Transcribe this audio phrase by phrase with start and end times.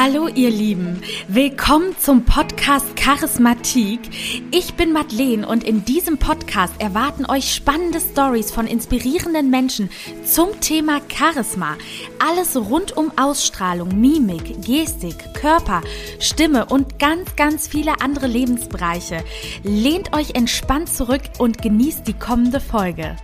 [0.00, 3.98] Hallo ihr Lieben, willkommen zum Podcast Charismatik.
[4.52, 9.90] Ich bin Madeleine und in diesem Podcast erwarten euch spannende Stories von inspirierenden Menschen
[10.24, 11.76] zum Thema Charisma.
[12.24, 15.80] Alles rund um Ausstrahlung, Mimik, Gestik, Körper,
[16.20, 19.24] Stimme und ganz, ganz viele andere Lebensbereiche.
[19.64, 23.16] Lehnt euch entspannt zurück und genießt die kommende Folge.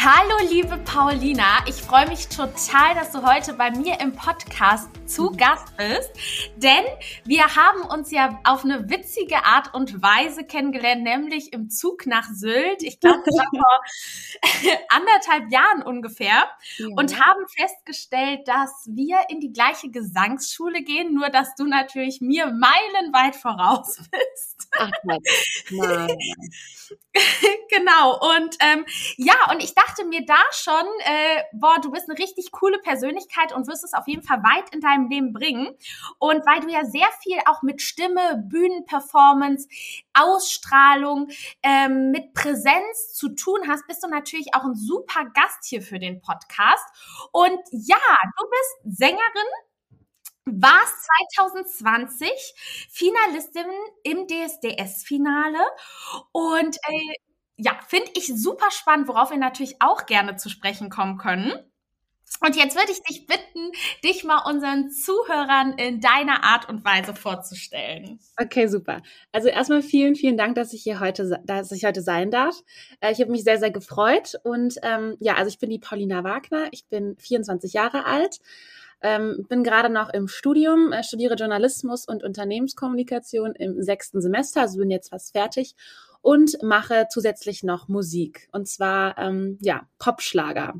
[0.00, 5.32] Hallo liebe Paulina, ich freue mich total, dass du heute bei mir im Podcast zu
[5.32, 6.12] Gast bist,
[6.54, 6.84] denn
[7.24, 12.28] wir haben uns ja auf eine witzige Art und Weise kennengelernt, nämlich im Zug nach
[12.32, 12.84] Sylt.
[12.84, 16.86] Ich glaube, das war vor anderthalb Jahren ungefähr ja.
[16.94, 22.46] und haben festgestellt, dass wir in die gleiche Gesangsschule gehen, nur dass du natürlich mir
[22.46, 24.68] meilenweit voraus bist.
[24.78, 25.18] Ach, nein.
[25.70, 26.16] nein.
[27.70, 28.18] genau.
[28.36, 28.84] Und ähm,
[29.16, 33.52] ja, und ich dachte mir da schon, äh, boah, du bist eine richtig coole Persönlichkeit
[33.52, 35.76] und wirst es auf jeden Fall weit in deinem Leben bringen.
[36.18, 39.68] Und weil du ja sehr viel auch mit Stimme, Bühnenperformance,
[40.14, 41.28] Ausstrahlung,
[41.62, 45.98] ähm, mit Präsenz zu tun hast, bist du natürlich auch ein super Gast hier für
[45.98, 46.84] den Podcast.
[47.32, 47.96] Und ja,
[48.38, 49.48] du bist Sängerin,
[50.52, 50.94] warst
[51.66, 52.30] 2020
[52.90, 53.66] Finalistin
[54.02, 55.58] im DSDS-Finale
[56.32, 57.14] und äh,
[57.56, 61.52] ja, finde ich super spannend, worauf wir natürlich auch gerne zu sprechen kommen können.
[62.40, 63.72] Und jetzt würde ich dich bitten,
[64.04, 68.20] dich mal unseren Zuhörern in deiner Art und Weise vorzustellen.
[68.40, 69.02] Okay, super.
[69.32, 72.54] Also erstmal vielen, vielen Dank, dass ich hier heute, dass ich heute sein darf.
[73.00, 74.34] Äh, ich habe mich sehr, sehr gefreut.
[74.44, 76.68] Und ähm, ja, also ich bin die Paulina Wagner.
[76.70, 78.38] Ich bin 24 Jahre alt
[79.02, 84.78] ähm, bin gerade noch im Studium, äh, studiere Journalismus und Unternehmenskommunikation im sechsten Semester, also
[84.78, 85.74] bin jetzt fast fertig
[86.20, 88.48] und mache zusätzlich noch Musik.
[88.52, 90.74] Und zwar, ähm, ja, Popschlager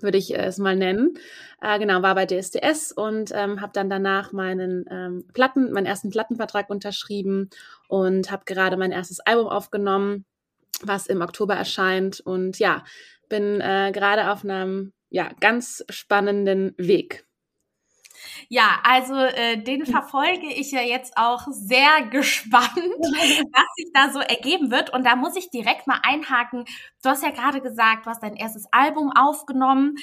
[0.00, 1.14] würde ich es mal nennen.
[1.60, 6.10] Äh, genau, war bei DSDS und ähm, habe dann danach meinen ähm, Platten, meinen ersten
[6.10, 7.50] Plattenvertrag unterschrieben
[7.88, 10.24] und habe gerade mein erstes Album aufgenommen,
[10.82, 12.20] was im Oktober erscheint.
[12.20, 12.84] Und ja,
[13.28, 17.26] bin äh, gerade auf einem ja, ganz spannenden Weg.
[18.48, 24.20] Ja, also äh, den verfolge ich ja jetzt auch sehr gespannt, was sich da so
[24.20, 24.90] ergeben wird.
[24.90, 26.64] Und da muss ich direkt mal einhaken.
[27.02, 29.96] Du hast ja gerade gesagt, du hast dein erstes Album aufgenommen.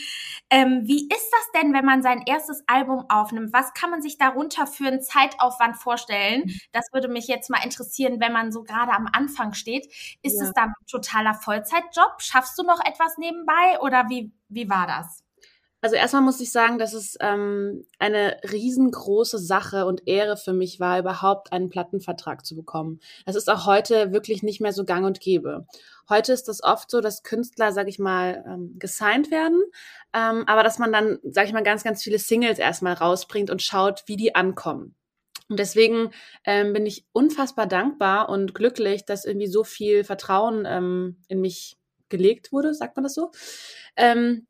[0.49, 3.53] Ähm, wie ist das denn, wenn man sein erstes Album aufnimmt?
[3.53, 6.43] Was kann man sich darunter für einen Zeitaufwand vorstellen?
[6.45, 6.59] Mhm.
[6.71, 9.85] Das würde mich jetzt mal interessieren, wenn man so gerade am Anfang steht.
[10.21, 10.47] Ist ja.
[10.47, 12.15] es dann ein totaler Vollzeitjob?
[12.19, 15.23] Schaffst du noch etwas nebenbei oder wie, wie war das?
[15.81, 20.79] Also erstmal muss ich sagen, dass es ähm, eine riesengroße Sache und Ehre für mich
[20.79, 22.99] war, überhaupt einen Plattenvertrag zu bekommen.
[23.25, 25.65] Das ist auch heute wirklich nicht mehr so gang und gäbe.
[26.09, 29.61] Heute ist das oft so, dass Künstler, sag ich mal, ähm, gesigned werden,
[30.13, 33.61] ähm, aber dass man dann, sag ich mal, ganz, ganz viele Singles erstmal rausbringt und
[33.61, 34.95] schaut, wie die ankommen.
[35.47, 36.11] Und deswegen
[36.45, 41.77] ähm, bin ich unfassbar dankbar und glücklich, dass irgendwie so viel Vertrauen ähm, in mich
[42.09, 43.31] gelegt wurde, sagt man das so.
[43.95, 44.47] Ähm,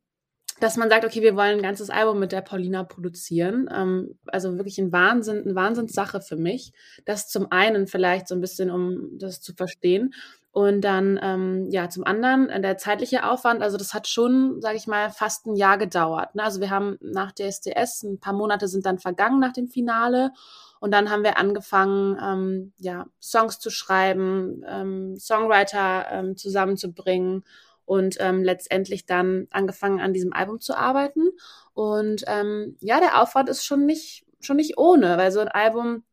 [0.59, 3.69] dass man sagt, okay, wir wollen ein ganzes Album mit der Paulina produzieren.
[3.73, 6.73] Ähm, also wirklich ein Wahnsinn, eine Wahnsinnssache für mich.
[7.05, 10.13] Das zum einen vielleicht so ein bisschen, um das zu verstehen.
[10.51, 14.77] Und dann, ähm, ja, zum anderen äh, der zeitliche Aufwand, also das hat schon, sage
[14.77, 16.33] ich mal, fast ein Jahr gedauert.
[16.33, 16.43] Ne?
[16.43, 20.31] Also wir haben nach der SDS, ein paar Monate sind dann vergangen nach dem Finale
[20.79, 27.43] und dann haben wir angefangen, ähm, ja, Songs zu schreiben, ähm, Songwriter ähm, zusammenzubringen
[27.89, 31.31] und ähm, letztendlich dann angefangen an diesem Album zu arbeiten.
[31.73, 36.03] Und ähm, ja, der Aufwand ist schon nicht, schon nicht ohne, weil so ein Album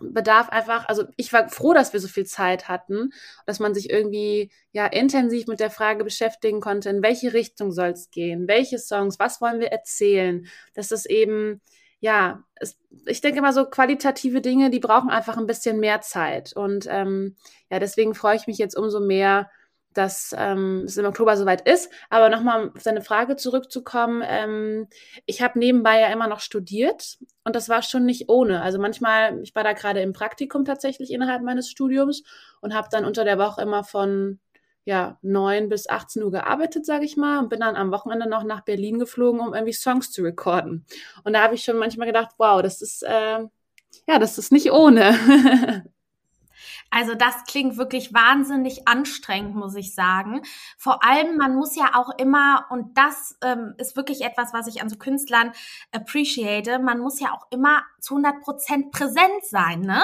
[0.00, 3.10] bedarf einfach, also ich war froh, dass wir so viel Zeit hatten,
[3.44, 7.90] dass man sich irgendwie ja intensiv mit der Frage beschäftigen konnte, in welche Richtung soll
[7.90, 11.60] es gehen, welche Songs, was wollen wir erzählen, dass es eben
[12.02, 16.54] ja, es, ich denke immer so qualitative Dinge, die brauchen einfach ein bisschen mehr Zeit
[16.56, 17.36] und ähm,
[17.70, 19.50] ja, deswegen freue ich mich jetzt umso mehr,
[19.94, 21.90] dass ähm, es im Oktober soweit ist.
[22.08, 24.88] Aber nochmal auf deine Frage zurückzukommen, ähm,
[25.26, 28.62] ich habe nebenbei ja immer noch studiert und das war schon nicht ohne.
[28.62, 32.22] Also manchmal, ich war da gerade im Praktikum tatsächlich innerhalb meines Studiums
[32.60, 34.38] und habe dann unter der Woche immer von
[34.84, 38.44] ja, 9 bis 18 Uhr gearbeitet, sage ich mal, und bin dann am Wochenende noch
[38.44, 40.86] nach Berlin geflogen, um irgendwie Songs zu recorden.
[41.22, 43.40] Und da habe ich schon manchmal gedacht, wow, das ist äh,
[44.06, 45.84] ja, das ist nicht ohne.
[46.90, 50.42] Also das klingt wirklich wahnsinnig anstrengend, muss ich sagen.
[50.76, 54.82] Vor allem, man muss ja auch immer, und das ähm, ist wirklich etwas, was ich
[54.82, 55.52] an so Künstlern
[55.92, 60.02] appreciate, man muss ja auch immer zu 100 Prozent präsent sein, ne?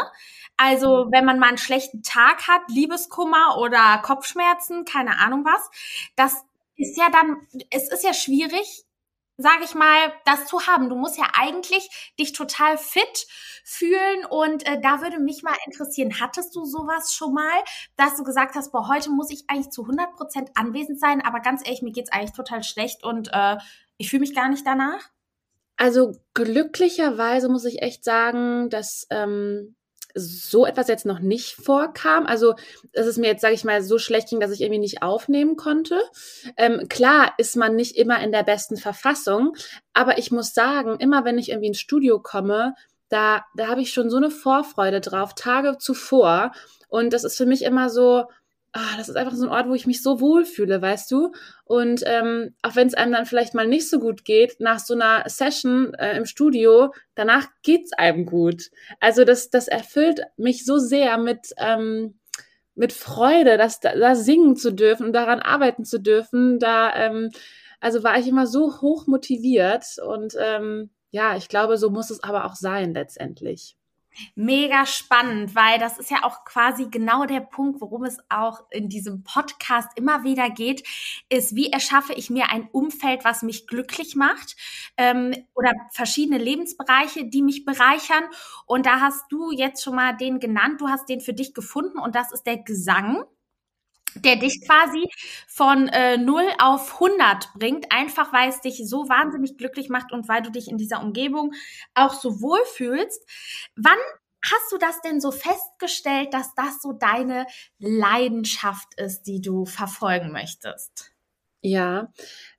[0.57, 5.71] Also wenn man mal einen schlechten Tag hat, Liebeskummer oder Kopfschmerzen, keine Ahnung was,
[6.17, 6.45] das
[6.77, 7.37] ist ja dann,
[7.71, 8.86] es ist ja schwierig,
[9.37, 10.89] sage ich mal, das zu haben.
[10.89, 13.27] Du musst ja eigentlich dich total fit
[13.65, 17.59] fühlen und äh, da würde mich mal interessieren, hattest du sowas schon mal,
[17.97, 21.41] dass du gesagt hast, boah, heute muss ich eigentlich zu 100 Prozent anwesend sein, aber
[21.41, 23.57] ganz ehrlich, mir geht's eigentlich total schlecht und äh,
[23.99, 25.11] ich fühle mich gar nicht danach?
[25.77, 29.76] Also glücklicherweise muss ich echt sagen, dass ähm,
[30.17, 32.27] so etwas jetzt noch nicht vorkam.
[32.27, 32.55] Also,
[32.93, 35.57] dass es mir jetzt, sage ich mal, so schlecht ging, dass ich irgendwie nicht aufnehmen
[35.57, 36.01] konnte.
[36.57, 39.55] Ähm, klar ist man nicht immer in der besten Verfassung,
[39.93, 42.75] aber ich muss sagen, immer wenn ich irgendwie ins Studio komme,
[43.09, 46.53] da, da habe ich schon so eine Vorfreude drauf, Tage zuvor.
[46.89, 48.25] Und das ist für mich immer so,
[48.77, 51.33] ah, das ist einfach so ein Ort, wo ich mich so wohlfühle, weißt du?
[51.65, 54.95] Und ähm, auch wenn es einem dann vielleicht mal nicht so gut geht, nach so
[54.95, 58.71] einer Session äh, im Studio, danach geht's einem gut.
[59.01, 62.19] Also das, das erfüllt mich so sehr mit, ähm,
[62.75, 66.59] mit Freude, das, da, singen zu dürfen und daran arbeiten zu dürfen.
[66.59, 67.31] Da, ähm,
[67.81, 72.23] also war ich immer so hoch motiviert und ähm, ja, ich glaube, so muss es
[72.23, 73.76] aber auch sein letztendlich.
[74.35, 78.89] Mega spannend, weil das ist ja auch quasi genau der Punkt, worum es auch in
[78.89, 80.83] diesem Podcast immer wieder geht,
[81.29, 84.57] ist, wie erschaffe ich mir ein Umfeld, was mich glücklich macht
[84.97, 88.25] ähm, oder verschiedene Lebensbereiche, die mich bereichern.
[88.67, 91.99] Und da hast du jetzt schon mal den genannt, du hast den für dich gefunden
[91.99, 93.25] und das ist der Gesang
[94.25, 95.09] der dich quasi
[95.47, 100.29] von äh, 0 auf 100 bringt, einfach weil es dich so wahnsinnig glücklich macht und
[100.29, 101.53] weil du dich in dieser Umgebung
[101.95, 103.23] auch so wohl fühlst.
[103.77, 103.99] Wann
[104.43, 107.47] hast du das denn so festgestellt, dass das so deine
[107.79, 111.13] Leidenschaft ist, die du verfolgen möchtest?
[111.63, 112.13] Ja,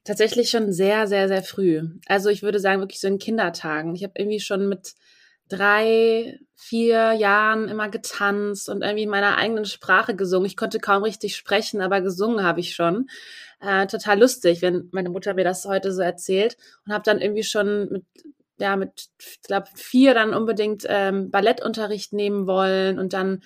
[0.04, 1.84] tatsächlich schon sehr, sehr, sehr früh.
[2.08, 3.96] Also ich würde sagen, wirklich so in Kindertagen.
[3.96, 4.96] Ich habe irgendwie schon mit
[5.50, 10.48] drei, vier Jahren immer getanzt und irgendwie in meiner eigenen Sprache gesungen.
[10.48, 13.10] Ich konnte kaum richtig sprechen, aber gesungen habe ich schon.
[13.60, 17.44] Äh, total lustig, wenn meine Mutter mir das heute so erzählt und habe dann irgendwie
[17.44, 18.06] schon mit
[18.60, 23.42] ja mit ich glaube vier dann unbedingt ähm, Ballettunterricht nehmen wollen und dann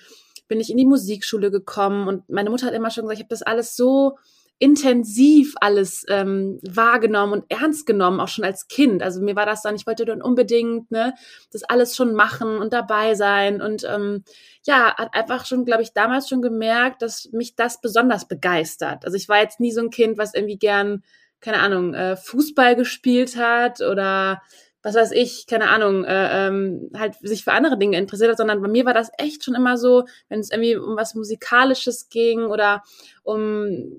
[0.48, 3.30] bin ich in die Musikschule gekommen und meine Mutter hat immer schon gesagt, ich habe
[3.30, 4.18] das alles so
[4.62, 9.02] intensiv alles ähm, wahrgenommen und ernst genommen, auch schon als Kind.
[9.02, 11.14] Also mir war das dann, ich wollte dann unbedingt ne,
[11.50, 14.22] das alles schon machen und dabei sein und ähm,
[14.64, 19.04] ja, hat einfach schon, glaube ich, damals schon gemerkt, dass mich das besonders begeistert.
[19.04, 21.02] Also ich war jetzt nie so ein Kind, was irgendwie gern,
[21.40, 24.42] keine Ahnung, äh, Fußball gespielt hat oder
[24.84, 28.62] was weiß ich, keine Ahnung, äh, ähm, halt sich für andere Dinge interessiert hat, sondern
[28.62, 32.42] bei mir war das echt schon immer so, wenn es irgendwie um was Musikalisches ging
[32.46, 32.84] oder
[33.24, 33.92] um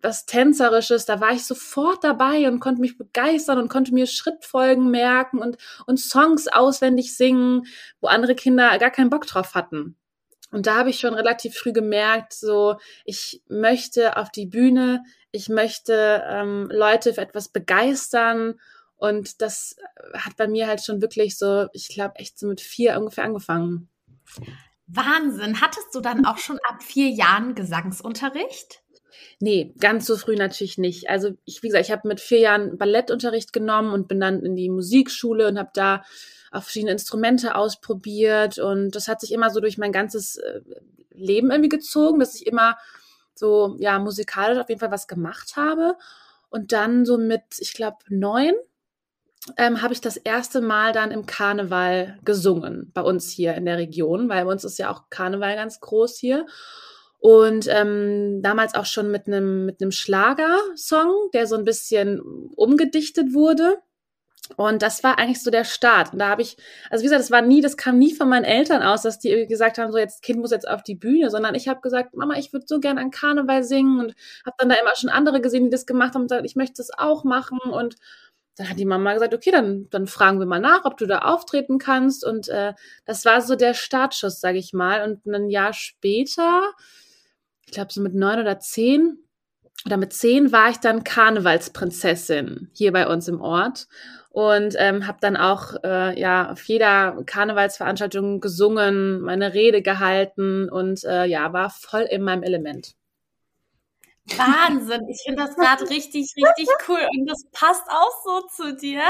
[0.00, 4.90] was Tänzerisches, da war ich sofort dabei und konnte mich begeistern und konnte mir Schrittfolgen
[4.90, 5.56] merken und,
[5.86, 7.66] und Songs auswendig singen,
[8.00, 9.96] wo andere Kinder gar keinen Bock drauf hatten.
[10.50, 15.48] Und da habe ich schon relativ früh gemerkt, so, ich möchte auf die Bühne, ich
[15.48, 18.58] möchte ähm, Leute für etwas begeistern.
[18.96, 19.76] Und das
[20.14, 23.90] hat bei mir halt schon wirklich so, ich glaube, echt so mit vier ungefähr angefangen.
[24.86, 25.60] Wahnsinn.
[25.60, 28.82] Hattest du dann auch schon ab vier Jahren Gesangsunterricht?
[29.40, 31.08] Nee, ganz so früh natürlich nicht.
[31.08, 34.56] Also ich, wie gesagt, ich habe mit vier Jahren Ballettunterricht genommen und bin dann in
[34.56, 36.02] die Musikschule und habe da
[36.50, 38.58] auch verschiedene Instrumente ausprobiert.
[38.58, 40.60] Und das hat sich immer so durch mein ganzes äh,
[41.10, 42.76] Leben irgendwie gezogen, dass ich immer
[43.34, 45.96] so, ja, musikalisch auf jeden Fall was gemacht habe.
[46.50, 48.54] Und dann so mit, ich glaube, neun
[49.56, 53.78] ähm, habe ich das erste Mal dann im Karneval gesungen bei uns hier in der
[53.78, 56.46] Region, weil bei uns ist ja auch Karneval ganz groß hier.
[57.20, 62.20] Und ähm, damals auch schon mit einem mit einem Schlagersong, der so ein bisschen
[62.54, 63.78] umgedichtet wurde.
[64.56, 66.12] Und das war eigentlich so der Start.
[66.12, 66.56] Und da habe ich,
[66.90, 69.46] also wie gesagt, das war nie, das kam nie von meinen Eltern aus, dass die
[69.46, 72.36] gesagt haben, so jetzt Kind muss jetzt auf die Bühne, sondern ich habe gesagt, Mama,
[72.38, 74.14] ich würde so gern an Karneval singen und
[74.46, 76.76] habe dann da immer schon andere gesehen, die das gemacht haben und gesagt, ich möchte
[76.78, 77.58] das auch machen.
[77.58, 77.96] Und
[78.56, 81.20] dann hat die Mama gesagt, okay, dann, dann fragen wir mal nach, ob du da
[81.20, 82.24] auftreten kannst.
[82.24, 82.72] Und äh,
[83.04, 85.02] das war so der Startschuss, sage ich mal.
[85.02, 86.62] Und ein Jahr später
[87.68, 89.18] ich glaube so mit neun oder zehn
[89.84, 93.88] oder mit zehn war ich dann Karnevalsprinzessin hier bei uns im Ort
[94.30, 101.04] und ähm, habe dann auch äh, ja auf jeder Karnevalsveranstaltung gesungen, meine Rede gehalten und
[101.04, 102.94] äh, ja war voll in meinem Element.
[104.36, 105.08] Wahnsinn.
[105.08, 107.00] Ich finde das gerade richtig, richtig cool.
[107.16, 109.02] Und das passt auch so zu dir.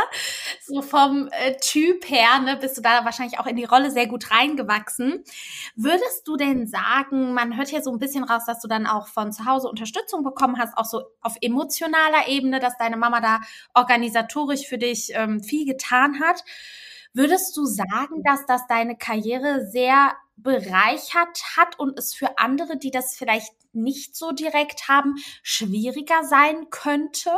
[0.65, 4.07] So vom äh, Typ her, ne, bist du da wahrscheinlich auch in die Rolle sehr
[4.07, 5.25] gut reingewachsen.
[5.77, 9.09] Würdest du denn sagen, man hört ja so ein bisschen raus, dass du dann auch
[9.09, 13.41] von zu Hause Unterstützung bekommen hast, auch so auf emotionaler Ebene, dass deine Mama da
[13.75, 16.43] organisatorisch für dich ähm, viel getan hat.
[17.15, 22.91] Würdest du sagen, dass das deine Karriere sehr bereichert hat und es für andere, die
[22.91, 27.31] das vielleicht nicht so direkt haben, schwieriger sein könnte?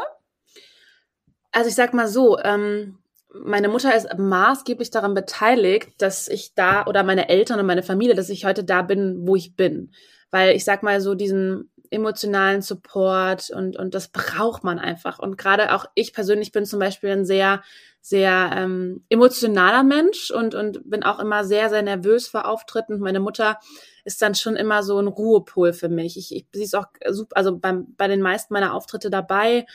[1.53, 2.99] Also ich sag mal so, ähm,
[3.33, 8.15] meine Mutter ist maßgeblich daran beteiligt, dass ich da oder meine Eltern und meine Familie,
[8.15, 9.93] dass ich heute da bin, wo ich bin.
[10.31, 15.19] Weil ich sag mal so diesen emotionalen Support und, und das braucht man einfach.
[15.19, 17.62] Und gerade auch ich persönlich bin zum Beispiel ein sehr,
[18.00, 22.99] sehr ähm, emotionaler Mensch und, und bin auch immer sehr, sehr nervös vor Auftritten.
[22.99, 23.59] Meine Mutter
[24.04, 26.16] ist dann schon immer so ein Ruhepol für mich.
[26.16, 29.66] Ich, ich sie ist auch super, also beim, bei den meisten meiner Auftritte dabei.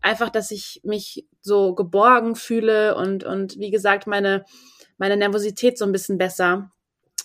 [0.00, 4.44] Einfach, dass ich mich so geborgen fühle und, und wie gesagt, meine,
[4.98, 6.71] meine Nervosität so ein bisschen besser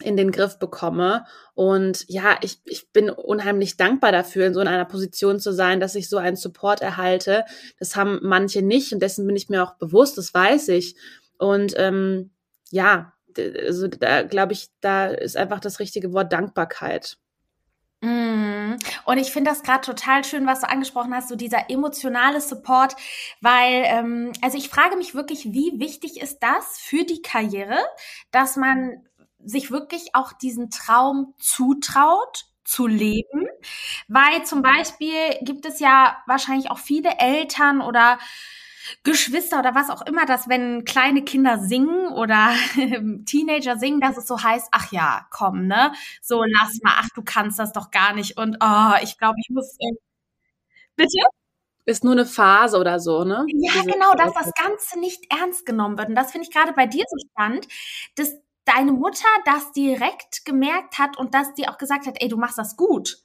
[0.02, 1.26] in den Griff bekomme.
[1.56, 5.96] Und ja, ich, ich bin unheimlich dankbar dafür, in so einer Position zu sein, dass
[5.96, 7.46] ich so einen Support erhalte.
[7.80, 10.96] Das haben manche nicht und dessen bin ich mir auch bewusst, das weiß ich.
[11.38, 12.32] Und ähm,
[12.70, 17.18] ja, also da glaube ich, da ist einfach das richtige Wort Dankbarkeit.
[18.02, 18.76] Mm.
[19.06, 22.96] Und ich finde das gerade total schön, was du angesprochen hast, so dieser emotionale Support,
[23.42, 27.78] weil, ähm, also ich frage mich wirklich, wie wichtig ist das für die Karriere,
[28.32, 29.07] dass man
[29.48, 33.48] sich wirklich auch diesen Traum zutraut zu leben,
[34.08, 38.20] weil zum Beispiel gibt es ja wahrscheinlich auch viele Eltern oder
[39.04, 42.54] Geschwister oder was auch immer, dass wenn kleine Kinder singen oder
[43.26, 45.92] Teenager singen, dass es so heißt, ach ja, komm, ne?
[46.22, 49.50] So lass mal, ach, du kannst das doch gar nicht und oh, ich glaube, ich
[49.50, 49.92] muss äh,
[50.98, 51.20] Bitte?
[51.86, 53.46] Ist nur eine Phase oder so, ne?
[53.48, 56.10] Ja, Diese genau, dass das Ganze nicht ernst genommen wird.
[56.10, 57.68] Und das finde ich gerade bei dir so spannend,
[58.16, 58.34] dass
[58.68, 62.58] deine Mutter das direkt gemerkt hat und dass die auch gesagt hat, ey, du machst
[62.58, 63.18] das gut.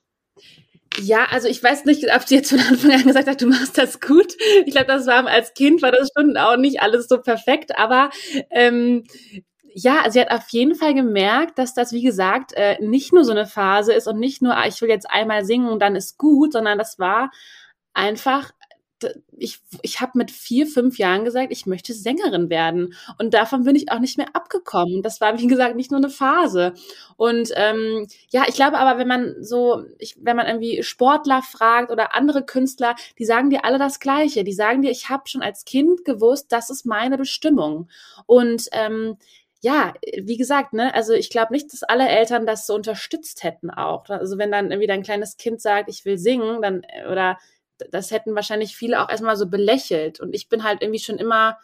[0.99, 3.79] Ja, also ich weiß nicht, ob sie jetzt von Anfang an gesagt hat, du machst
[3.79, 4.35] das gut.
[4.67, 8.11] Ich glaube, das war als Kind war das schon auch nicht alles so perfekt, aber
[8.51, 9.05] ähm,
[9.75, 13.33] ja, sie hat auf jeden Fall gemerkt, dass das, wie gesagt, äh, nicht nur so
[13.33, 16.19] eine Phase ist und nicht nur, ah, ich will jetzt einmal singen und dann ist
[16.19, 17.31] gut, sondern das war
[17.95, 18.53] einfach
[19.37, 22.95] ich, ich habe mit vier, fünf Jahren gesagt, ich möchte Sängerin werden.
[23.19, 25.03] Und davon bin ich auch nicht mehr abgekommen.
[25.03, 26.75] Das war, wie gesagt, nicht nur eine Phase.
[27.17, 31.91] Und ähm, ja, ich glaube aber, wenn man so, ich, wenn man irgendwie Sportler fragt
[31.91, 34.45] oder andere Künstler, die sagen dir alle das Gleiche.
[34.45, 37.89] Die sagen dir, ich habe schon als Kind gewusst, das ist meine Bestimmung.
[38.27, 39.17] Und ähm,
[39.63, 43.71] ja, wie gesagt, ne, also ich glaube nicht, dass alle Eltern das so unterstützt hätten
[43.71, 44.09] auch.
[44.09, 47.39] Also wenn dann irgendwie dein kleines Kind sagt, ich will singen, dann oder
[47.91, 50.21] das hätten wahrscheinlich viele auch erstmal so belächelt.
[50.21, 51.59] Und ich bin halt irgendwie schon immer,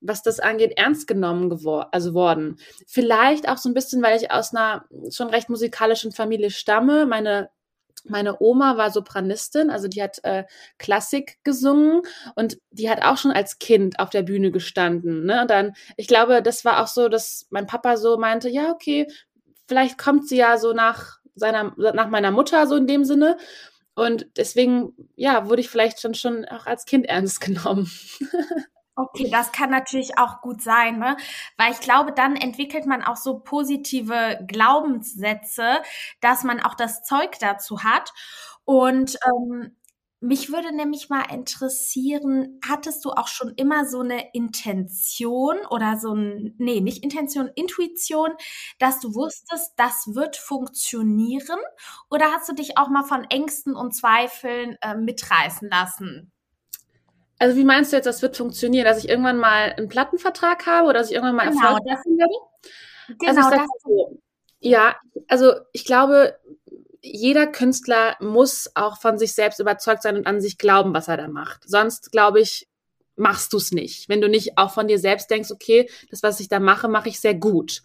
[0.00, 2.58] was das angeht, ernst genommen geworden, also worden.
[2.86, 7.06] Vielleicht auch so ein bisschen, weil ich aus einer schon recht musikalischen Familie stamme.
[7.06, 7.50] Meine
[8.06, 10.44] meine Oma war Sopranistin, also die hat äh,
[10.78, 12.02] Klassik gesungen
[12.34, 15.24] und die hat auch schon als Kind auf der Bühne gestanden.
[15.24, 15.40] Ne?
[15.40, 19.06] Und dann, ich glaube, das war auch so, dass mein Papa so meinte, ja, okay,
[19.66, 23.38] vielleicht kommt sie ja so nach seiner, nach meiner Mutter, so in dem Sinne.
[23.94, 27.90] Und deswegen, ja, wurde ich vielleicht schon, schon auch als Kind ernst genommen.
[28.96, 31.16] Okay, das kann natürlich auch gut sein, ne?
[31.56, 35.82] Weil ich glaube, dann entwickelt man auch so positive Glaubenssätze,
[36.20, 38.12] dass man auch das Zeug dazu hat.
[38.64, 39.76] Und ähm,
[40.24, 46.14] mich würde nämlich mal interessieren, hattest du auch schon immer so eine Intention oder so
[46.14, 48.30] ein, nee, nicht Intention, Intuition,
[48.78, 51.58] dass du wusstest, das wird funktionieren?
[52.10, 56.32] Oder hast du dich auch mal von Ängsten und Zweifeln äh, mitreißen lassen?
[57.38, 60.88] Also wie meinst du jetzt, das wird funktionieren, dass ich irgendwann mal einen Plattenvertrag habe
[60.88, 63.18] oder dass ich irgendwann mal genau, Erfolg das, werde?
[63.18, 63.66] Genau, also das.
[63.82, 64.18] So,
[64.60, 64.96] ja,
[65.28, 66.38] also ich glaube,
[67.04, 71.18] jeder Künstler muss auch von sich selbst überzeugt sein und an sich glauben, was er
[71.18, 71.68] da macht.
[71.68, 72.66] Sonst, glaube ich,
[73.14, 74.08] machst du es nicht.
[74.08, 77.10] Wenn du nicht auch von dir selbst denkst, okay, das, was ich da mache, mache
[77.10, 77.82] ich sehr gut.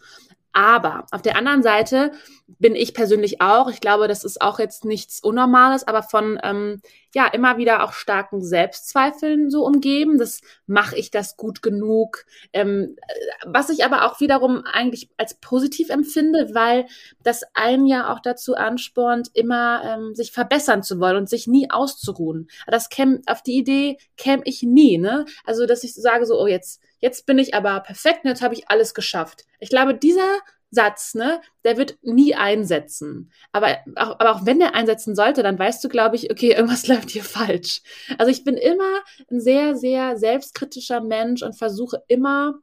[0.52, 2.12] Aber auf der anderen Seite
[2.58, 6.80] bin ich persönlich auch, ich glaube, das ist auch jetzt nichts Unnormales, aber von ähm,
[7.14, 10.18] ja immer wieder auch starken Selbstzweifeln so umgeben.
[10.18, 12.24] Das mache ich das gut genug.
[12.52, 12.96] Ähm,
[13.44, 16.86] was ich aber auch wiederum eigentlich als positiv empfinde, weil
[17.22, 21.70] das einen ja auch dazu anspornt, immer ähm, sich verbessern zu wollen und sich nie
[21.70, 22.48] auszuruhen.
[22.66, 25.24] Das käm, auf die Idee käme ich nie, ne?
[25.44, 28.68] Also, dass ich sage so, oh jetzt jetzt bin ich aber perfekt jetzt habe ich
[28.68, 29.44] alles geschafft.
[29.58, 30.38] Ich glaube, dieser
[30.70, 33.32] Satz, ne, der wird nie einsetzen.
[33.52, 36.86] Aber auch, aber auch wenn der einsetzen sollte, dann weißt du, glaube ich, okay, irgendwas
[36.86, 37.82] läuft hier falsch.
[38.18, 39.00] Also ich bin immer
[39.30, 42.60] ein sehr, sehr selbstkritischer Mensch und versuche immer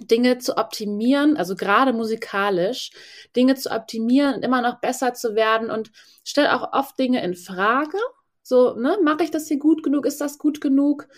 [0.00, 2.90] Dinge zu optimieren, also gerade musikalisch,
[3.36, 5.90] Dinge zu optimieren und immer noch besser zu werden und
[6.24, 7.98] stelle auch oft Dinge in Frage.
[8.42, 10.06] So, ne, mache ich das hier gut genug?
[10.06, 11.08] Ist das gut genug?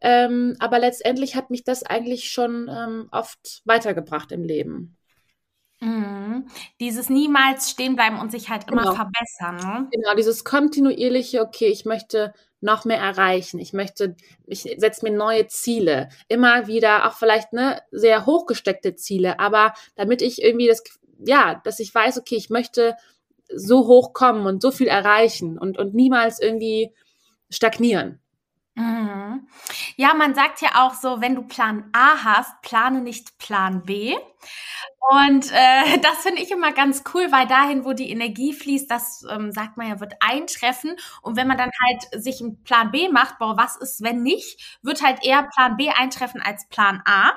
[0.00, 4.97] Ähm, aber letztendlich hat mich das eigentlich schon ähm, oft weitergebracht im Leben.
[5.80, 6.46] Mhm.
[6.80, 8.94] Dieses niemals stehen bleiben und sich halt immer genau.
[8.94, 9.56] verbessern.
[9.56, 9.88] Ne?
[9.92, 13.60] Genau, dieses kontinuierliche, okay, ich möchte noch mehr erreichen.
[13.60, 14.16] Ich möchte,
[14.46, 16.08] ich setze mir neue Ziele.
[16.28, 20.82] Immer wieder auch vielleicht ne, sehr hochgesteckte Ziele, aber damit ich irgendwie das,
[21.24, 22.96] ja, dass ich weiß, okay, ich möchte
[23.54, 26.92] so hoch kommen und so viel erreichen und, und niemals irgendwie
[27.50, 28.20] stagnieren.
[28.78, 29.48] Mhm.
[29.96, 34.16] Ja, man sagt ja auch so, wenn du Plan A hast, plane nicht Plan B.
[35.10, 39.24] Und äh, das finde ich immer ganz cool, weil dahin, wo die Energie fließt, das
[39.30, 40.96] ähm, sagt man ja, wird eintreffen.
[41.22, 44.78] Und wenn man dann halt sich einen Plan B macht, boah, was ist, wenn nicht,
[44.82, 47.32] wird halt eher Plan B eintreffen als Plan A.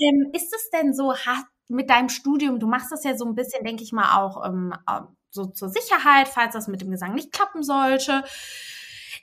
[0.00, 3.34] Ähm, ist es denn so, hat, mit deinem Studium, du machst das ja so ein
[3.34, 4.74] bisschen, denke ich mal, auch ähm,
[5.30, 8.24] so zur Sicherheit, falls das mit dem Gesang nicht klappen sollte.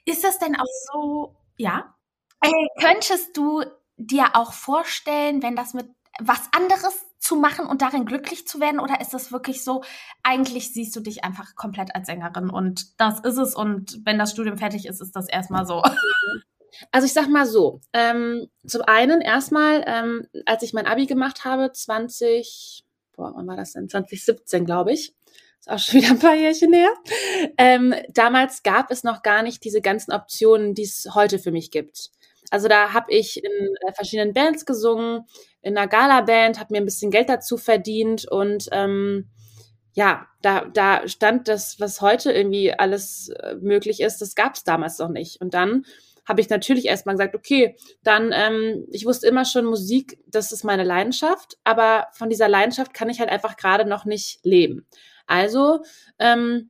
[0.05, 1.95] Ist das denn auch so, ja?
[2.41, 3.63] Äh, könntest du
[3.97, 5.89] dir auch vorstellen, wenn das mit
[6.19, 8.79] was anderes zu machen und darin glücklich zu werden?
[8.79, 9.83] Oder ist das wirklich so,
[10.23, 14.31] eigentlich siehst du dich einfach komplett als Sängerin und das ist es und wenn das
[14.31, 15.81] Studium fertig ist, ist das erstmal so.
[16.91, 21.45] Also ich sag mal so, ähm, zum einen erstmal, ähm, als ich mein Abi gemacht
[21.45, 22.83] habe, 20,
[23.15, 23.87] boah, wann war das denn?
[23.87, 25.15] 2017, glaube ich,
[25.65, 26.89] ist auch schon wieder ein paar Jährchen her.
[27.57, 31.71] Ähm, damals gab es noch gar nicht diese ganzen Optionen, die es heute für mich
[31.71, 32.11] gibt.
[32.51, 35.25] Also da habe ich in äh, verschiedenen Bands gesungen,
[35.61, 39.29] in einer Gala-Band, habe mir ein bisschen Geld dazu verdient und ähm,
[39.93, 44.63] ja, da, da stand das, was heute irgendwie alles äh, möglich ist, das gab es
[44.63, 45.41] damals noch nicht.
[45.41, 45.85] Und dann
[46.25, 50.63] habe ich natürlich erstmal gesagt, okay, dann, ähm, ich wusste immer schon, Musik, das ist
[50.63, 54.85] meine Leidenschaft, aber von dieser Leidenschaft kann ich halt einfach gerade noch nicht leben.
[55.25, 55.83] Also,
[56.19, 56.69] ähm,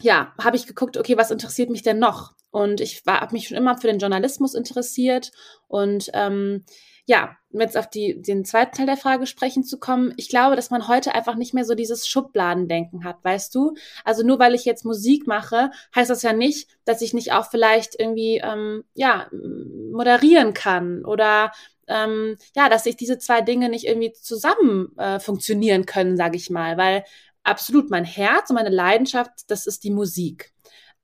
[0.00, 2.32] ja, habe ich geguckt, okay, was interessiert mich denn noch?
[2.50, 5.32] Und ich habe mich schon immer für den Journalismus interessiert
[5.68, 6.64] und ähm,
[7.06, 10.54] ja, um jetzt auf die, den zweiten Teil der Frage sprechen zu kommen, ich glaube,
[10.54, 13.74] dass man heute einfach nicht mehr so dieses Schubladendenken hat, weißt du?
[14.04, 17.50] Also nur weil ich jetzt Musik mache, heißt das ja nicht, dass ich nicht auch
[17.50, 19.28] vielleicht irgendwie, ähm, ja,
[19.90, 21.52] moderieren kann oder
[21.88, 26.50] ähm, ja, dass sich diese zwei Dinge nicht irgendwie zusammen äh, funktionieren können, sage ich
[26.50, 27.04] mal, weil
[27.44, 30.52] absolut mein Herz und meine Leidenschaft, das ist die Musik.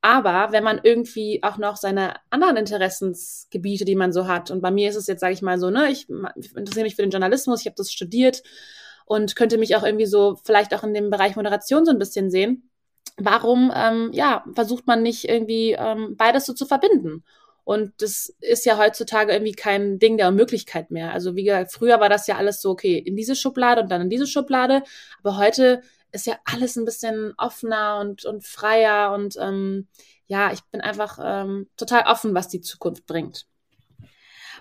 [0.01, 4.71] Aber wenn man irgendwie auch noch seine anderen Interessensgebiete, die man so hat, und bei
[4.71, 7.61] mir ist es jetzt, sage ich mal so, ne, ich interessiere mich für den Journalismus,
[7.61, 8.43] ich habe das studiert
[9.07, 12.31] und könnte mich auch irgendwie so vielleicht auch in dem Bereich Moderation so ein bisschen
[12.31, 12.71] sehen.
[13.17, 17.25] Warum, ähm, ja, versucht man nicht irgendwie ähm, beides so zu verbinden?
[17.65, 21.13] Und das ist ja heutzutage irgendwie kein Ding der Unmöglichkeit mehr.
[21.13, 24.03] Also wie gesagt, früher war das ja alles so, okay, in diese Schublade und dann
[24.03, 24.85] in diese Schublade.
[25.23, 29.89] Aber heute ist ja alles ein bisschen offener und, und freier und ähm,
[30.27, 33.47] ja, ich bin einfach ähm, total offen, was die Zukunft bringt.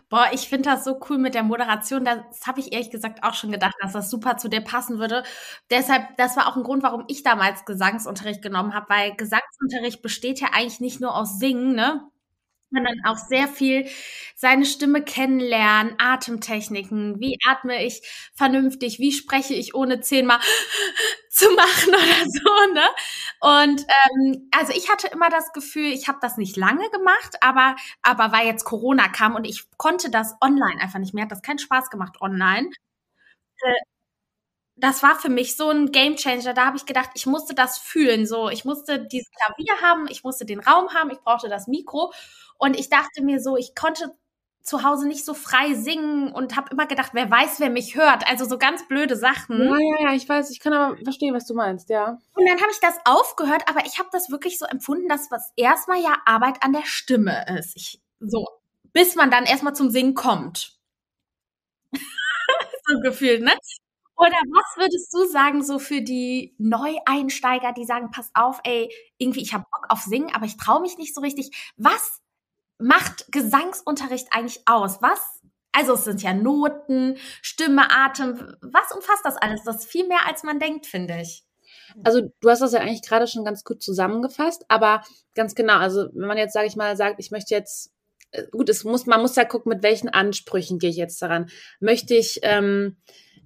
[0.10, 2.06] Boah, ich finde das so cool mit der Moderation.
[2.06, 5.24] Das habe ich ehrlich gesagt auch schon gedacht, dass das super zu dir passen würde.
[5.70, 10.40] Deshalb, das war auch ein Grund, warum ich damals Gesangsunterricht genommen habe, weil Gesangsunterricht besteht
[10.40, 12.10] ja eigentlich nicht nur aus Singen, ne?
[12.72, 13.88] sondern auch sehr viel
[14.36, 18.02] seine Stimme kennenlernen, Atemtechniken, wie atme ich
[18.36, 20.40] vernünftig, wie spreche ich ohne zehnmal
[21.38, 22.88] zu machen oder so, ne?
[23.42, 27.76] Und ähm, also ich hatte immer das Gefühl, ich habe das nicht lange gemacht, aber
[28.02, 31.42] aber weil jetzt Corona kam und ich konnte das online einfach nicht mehr, hat das
[31.44, 32.70] keinen Spaß gemacht online.
[33.64, 33.74] Äh,
[34.76, 36.54] das war für mich so ein Gamechanger.
[36.54, 38.26] Da habe ich gedacht, ich musste das fühlen.
[38.28, 42.14] So, ich musste dieses Klavier haben, ich musste den Raum haben, ich brauchte das Mikro.
[42.60, 44.16] Und ich dachte mir so, ich konnte
[44.68, 48.28] zu Hause nicht so frei singen und habe immer gedacht, wer weiß, wer mich hört.
[48.30, 49.58] Also so ganz blöde Sachen.
[49.58, 52.20] Ja, ja, ja, ich weiß, ich kann aber verstehen, was du meinst, ja.
[52.34, 55.54] Und dann habe ich das aufgehört, aber ich habe das wirklich so empfunden, dass was
[55.56, 57.78] erstmal ja Arbeit an der Stimme ist.
[57.78, 58.46] Ich, so,
[58.92, 60.78] bis man dann erstmal zum Singen kommt.
[61.94, 63.54] so gefühlt, ne?
[64.18, 69.44] Oder was würdest du sagen, so für die Neueinsteiger, die sagen, pass auf, ey, irgendwie,
[69.44, 71.74] ich habe Bock auf Singen, aber ich traue mich nicht so richtig.
[71.78, 72.20] Was
[72.80, 75.02] macht Gesangsunterricht eigentlich aus?
[75.02, 75.20] Was?
[75.72, 78.56] Also es sind ja Noten, Stimme, Atem.
[78.62, 79.64] Was umfasst das alles?
[79.64, 81.44] Das ist viel mehr, als man denkt, finde ich.
[82.04, 85.02] Also du hast das ja eigentlich gerade schon ganz gut zusammengefasst, aber
[85.36, 87.92] ganz genau, also wenn man jetzt, sage ich mal, sagt, ich möchte jetzt,
[88.32, 91.50] äh, gut, es muss, man muss ja gucken, mit welchen Ansprüchen gehe ich jetzt daran.
[91.80, 92.98] Möchte ich ähm,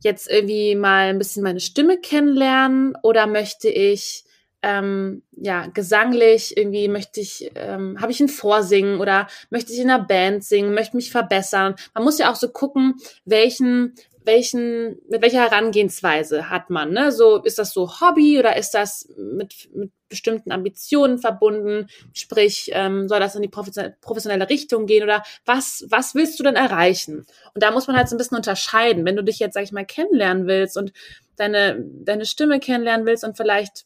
[0.03, 4.25] jetzt irgendwie mal ein bisschen meine Stimme kennenlernen oder möchte ich
[4.63, 9.89] ähm, ja, gesanglich, irgendwie möchte ich, ähm, habe ich ein Vorsingen oder möchte ich in
[9.89, 11.75] einer Band singen, möchte mich verbessern.
[11.93, 12.95] Man muss ja auch so gucken,
[13.25, 17.11] welchen, welchen, mit welcher Herangehensweise hat man, ne?
[17.11, 21.87] So, ist das so Hobby oder ist das mit, mit bestimmten Ambitionen verbunden?
[22.13, 26.55] Sprich, ähm, soll das in die professionelle Richtung gehen oder was, was willst du denn
[26.55, 27.25] erreichen?
[27.55, 29.05] Und da muss man halt so ein bisschen unterscheiden.
[29.05, 30.93] Wenn du dich jetzt, sag ich mal, kennenlernen willst und
[31.35, 33.85] deine, deine Stimme kennenlernen willst und vielleicht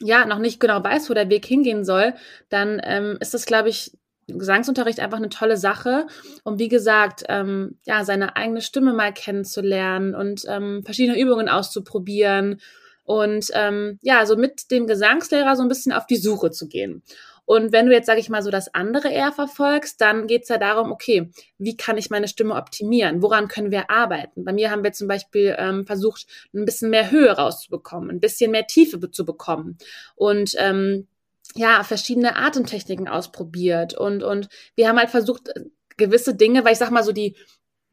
[0.00, 2.14] ja noch nicht genau weiß, wo der Weg hingehen soll,
[2.48, 3.92] dann ähm, ist das, glaube ich,
[4.28, 6.06] Gesangsunterricht einfach eine tolle Sache,
[6.44, 12.60] um wie gesagt, ähm, ja, seine eigene Stimme mal kennenzulernen und ähm, verschiedene Übungen auszuprobieren
[13.04, 17.02] und ähm, ja, so mit dem Gesangslehrer so ein bisschen auf die Suche zu gehen.
[17.44, 20.48] Und wenn du jetzt, sage ich mal, so das andere eher verfolgst, dann geht es
[20.48, 23.22] ja darum, okay, wie kann ich meine Stimme optimieren?
[23.22, 24.44] Woran können wir arbeiten?
[24.44, 28.52] Bei mir haben wir zum Beispiel ähm, versucht, ein bisschen mehr Höhe rauszubekommen, ein bisschen
[28.52, 29.76] mehr Tiefe zu bekommen.
[30.14, 31.08] Und ähm,
[31.54, 35.64] ja, verschiedene Atemtechniken ausprobiert und, und wir haben halt versucht, äh,
[35.96, 37.36] gewisse Dinge, weil ich sag mal so, die,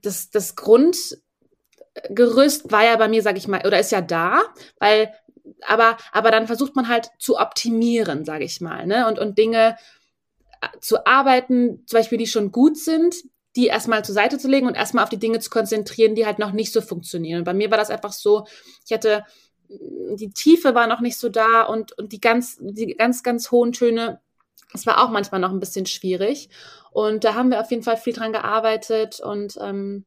[0.01, 1.21] das, das Grundgerüst
[2.71, 4.43] war ja bei mir, sag ich mal, oder ist ja da,
[4.79, 5.13] weil,
[5.67, 9.77] aber, aber dann versucht man halt zu optimieren, sag ich mal, ne, und, und Dinge
[10.61, 13.15] äh, zu arbeiten, zum Beispiel, die schon gut sind,
[13.55, 16.39] die erstmal zur Seite zu legen und erstmal auf die Dinge zu konzentrieren, die halt
[16.39, 17.39] noch nicht so funktionieren.
[17.39, 18.45] Und bei mir war das einfach so,
[18.85, 19.25] ich hatte
[19.69, 23.71] die Tiefe war noch nicht so da und, und die ganz, die ganz, ganz hohen
[23.71, 24.19] Töne,
[24.71, 26.49] das war auch manchmal noch ein bisschen schwierig.
[26.91, 30.05] Und da haben wir auf jeden Fall viel dran gearbeitet und ähm,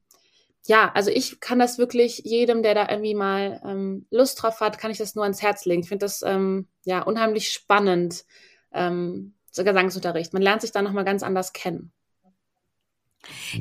[0.65, 4.77] ja, also ich kann das wirklich jedem, der da irgendwie mal ähm, Lust drauf hat,
[4.77, 5.81] kann ich das nur ans Herz legen.
[5.81, 8.25] Ich finde das ähm, ja unheimlich spannend,
[8.71, 10.33] ähm, so Gesangsunterricht.
[10.33, 11.91] Man lernt sich da nochmal ganz anders kennen.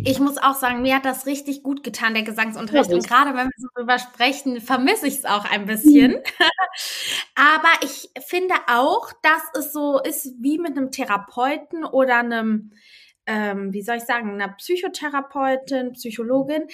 [0.05, 2.91] Ich muss auch sagen, mir hat das richtig gut getan, der Gesangsunterricht.
[2.91, 6.13] Ja, und gerade wenn wir so drüber sprechen, vermisse ich es auch ein bisschen.
[6.13, 6.17] Mhm.
[7.37, 12.73] Aber ich finde auch, dass es so ist wie mit einem Therapeuten oder einem,
[13.27, 16.67] ähm, wie soll ich sagen, einer Psychotherapeutin, Psychologin.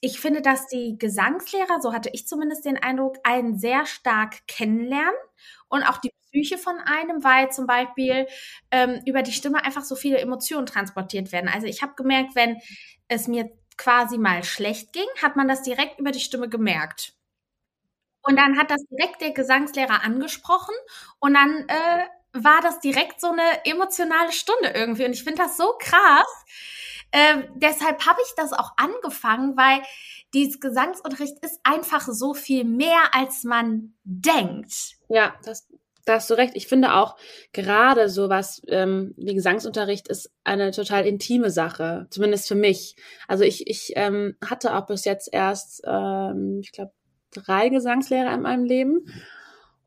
[0.00, 5.14] Ich finde, dass die Gesangslehrer, so hatte ich zumindest den Eindruck, einen sehr stark kennenlernen
[5.68, 8.26] und auch die Psyche von einem, weil zum Beispiel
[8.70, 11.50] ähm, über die Stimme einfach so viele Emotionen transportiert werden.
[11.52, 12.58] Also ich habe gemerkt, wenn
[13.08, 17.14] es mir quasi mal schlecht ging, hat man das direkt über die Stimme gemerkt.
[18.22, 20.74] Und dann hat das direkt der Gesangslehrer angesprochen
[21.18, 22.04] und dann äh,
[22.44, 25.04] war das direkt so eine emotionale Stunde irgendwie.
[25.04, 26.44] Und ich finde das so krass.
[27.10, 29.82] Äh, deshalb habe ich das auch angefangen, weil
[30.34, 34.96] dieses Gesangsunterricht ist einfach so viel mehr, als man denkt.
[35.08, 35.66] Ja, das,
[36.04, 36.54] da hast du recht.
[36.54, 37.16] Ich finde auch
[37.52, 42.96] gerade sowas ähm, wie Gesangsunterricht ist eine total intime Sache, zumindest für mich.
[43.26, 46.92] Also ich, ich ähm, hatte auch bis jetzt erst, ähm, ich glaube,
[47.30, 49.06] drei Gesangslehrer in meinem Leben.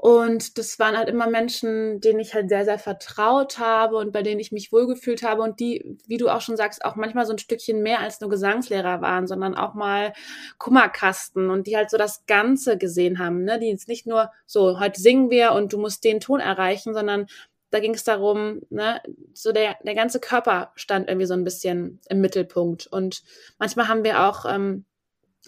[0.02, 4.24] Und das waren halt immer Menschen, denen ich halt sehr, sehr vertraut habe und bei
[4.24, 7.34] denen ich mich wohlgefühlt habe und die, wie du auch schon sagst, auch manchmal so
[7.34, 10.14] ein Stückchen mehr als nur Gesangslehrer waren, sondern auch mal
[10.58, 13.60] Kummerkasten und die halt so das Ganze gesehen haben, ne?
[13.60, 17.28] Die jetzt nicht nur so, heute singen wir und du musst den Ton erreichen, sondern
[17.70, 19.04] da ging es darum, ne,
[19.36, 22.88] so der, der ganze Körper stand irgendwie so ein bisschen im Mittelpunkt.
[22.88, 23.22] Und
[23.60, 24.86] manchmal haben wir auch ähm,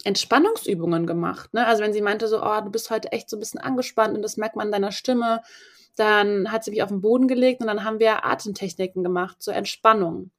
[0.02, 1.54] Entspannungsübungen gemacht.
[1.54, 1.66] Ne?
[1.66, 4.22] Also wenn sie meinte so, oh, du bist heute echt so ein bisschen angespannt und
[4.22, 5.42] das merkt man an deiner Stimme,
[5.96, 9.54] dann hat sie mich auf den Boden gelegt und dann haben wir Atemtechniken gemacht zur
[9.54, 10.32] Entspannung.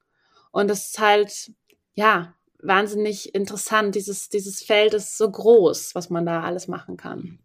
[0.52, 1.52] Und das ist halt,
[1.94, 3.96] ja, wahnsinnig interessant.
[3.96, 7.40] Dieses, dieses Feld ist so groß, was man da alles machen kann.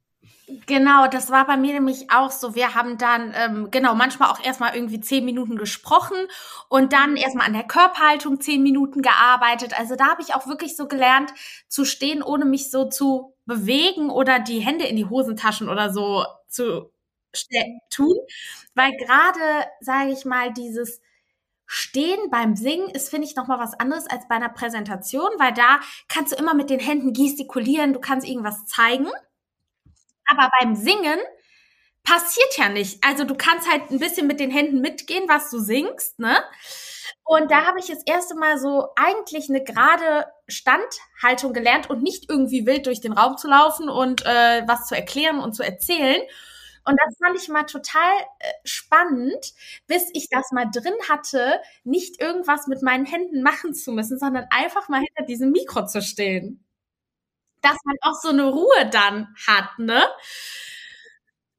[0.66, 2.54] Genau, das war bei mir nämlich auch so.
[2.54, 6.16] Wir haben dann, ähm, genau, manchmal auch erstmal irgendwie zehn Minuten gesprochen
[6.68, 9.78] und dann erstmal an der Körperhaltung zehn Minuten gearbeitet.
[9.78, 11.32] Also da habe ich auch wirklich so gelernt
[11.68, 16.24] zu stehen, ohne mich so zu bewegen oder die Hände in die Hosentaschen oder so
[16.48, 16.90] zu
[17.90, 18.16] tun.
[18.74, 21.00] Weil gerade, sage ich mal, dieses
[21.66, 25.80] Stehen beim Singen ist, finde ich, nochmal was anderes als bei einer Präsentation, weil da
[26.08, 29.08] kannst du immer mit den Händen gestikulieren, du kannst irgendwas zeigen.
[30.30, 31.18] Aber beim Singen
[32.04, 33.02] passiert ja nicht.
[33.04, 36.36] Also du kannst halt ein bisschen mit den Händen mitgehen, was du singst, ne?
[37.24, 42.28] Und da habe ich das erste Mal so eigentlich eine gerade Standhaltung gelernt und nicht
[42.28, 46.20] irgendwie wild durch den Raum zu laufen und äh, was zu erklären und zu erzählen.
[46.84, 49.52] Und das fand ich mal total äh, spannend,
[49.86, 54.46] bis ich das mal drin hatte, nicht irgendwas mit meinen Händen machen zu müssen, sondern
[54.50, 56.64] einfach mal hinter diesem Mikro zu stehen
[57.62, 60.02] dass man auch so eine Ruhe dann hat, ne?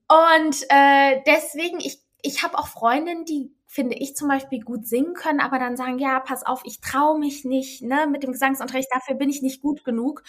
[0.08, 5.14] Und äh, deswegen, ich, ich habe auch Freundinnen, die finde ich zum Beispiel gut singen
[5.14, 8.90] können, aber dann sagen, ja, pass auf, ich traue mich nicht, ne, mit dem Gesangsunterricht,
[8.92, 10.24] dafür bin ich nicht gut genug.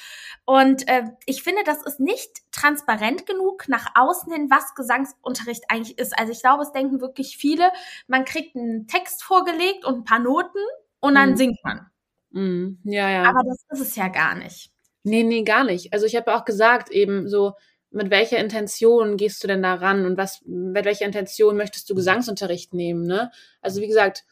[0.44, 5.98] Und äh, ich finde, das ist nicht transparent genug nach außen hin, was Gesangsunterricht eigentlich
[5.98, 6.16] ist.
[6.16, 7.72] Also ich glaube, es denken wirklich viele,
[8.06, 10.60] man kriegt einen Text vorgelegt und ein paar Noten
[11.00, 11.36] und dann mhm.
[11.36, 11.90] singt man.
[12.30, 12.78] Mhm.
[12.84, 13.24] Ja, ja.
[13.24, 14.71] Aber das ist es ja gar nicht.
[15.04, 15.92] Nee, nee, gar nicht.
[15.92, 17.54] Also ich habe auch gesagt, eben so,
[17.90, 21.94] mit welcher Intention gehst du denn da ran und was, mit welcher Intention möchtest du
[21.94, 23.30] Gesangsunterricht nehmen, ne?
[23.60, 24.24] Also wie gesagt,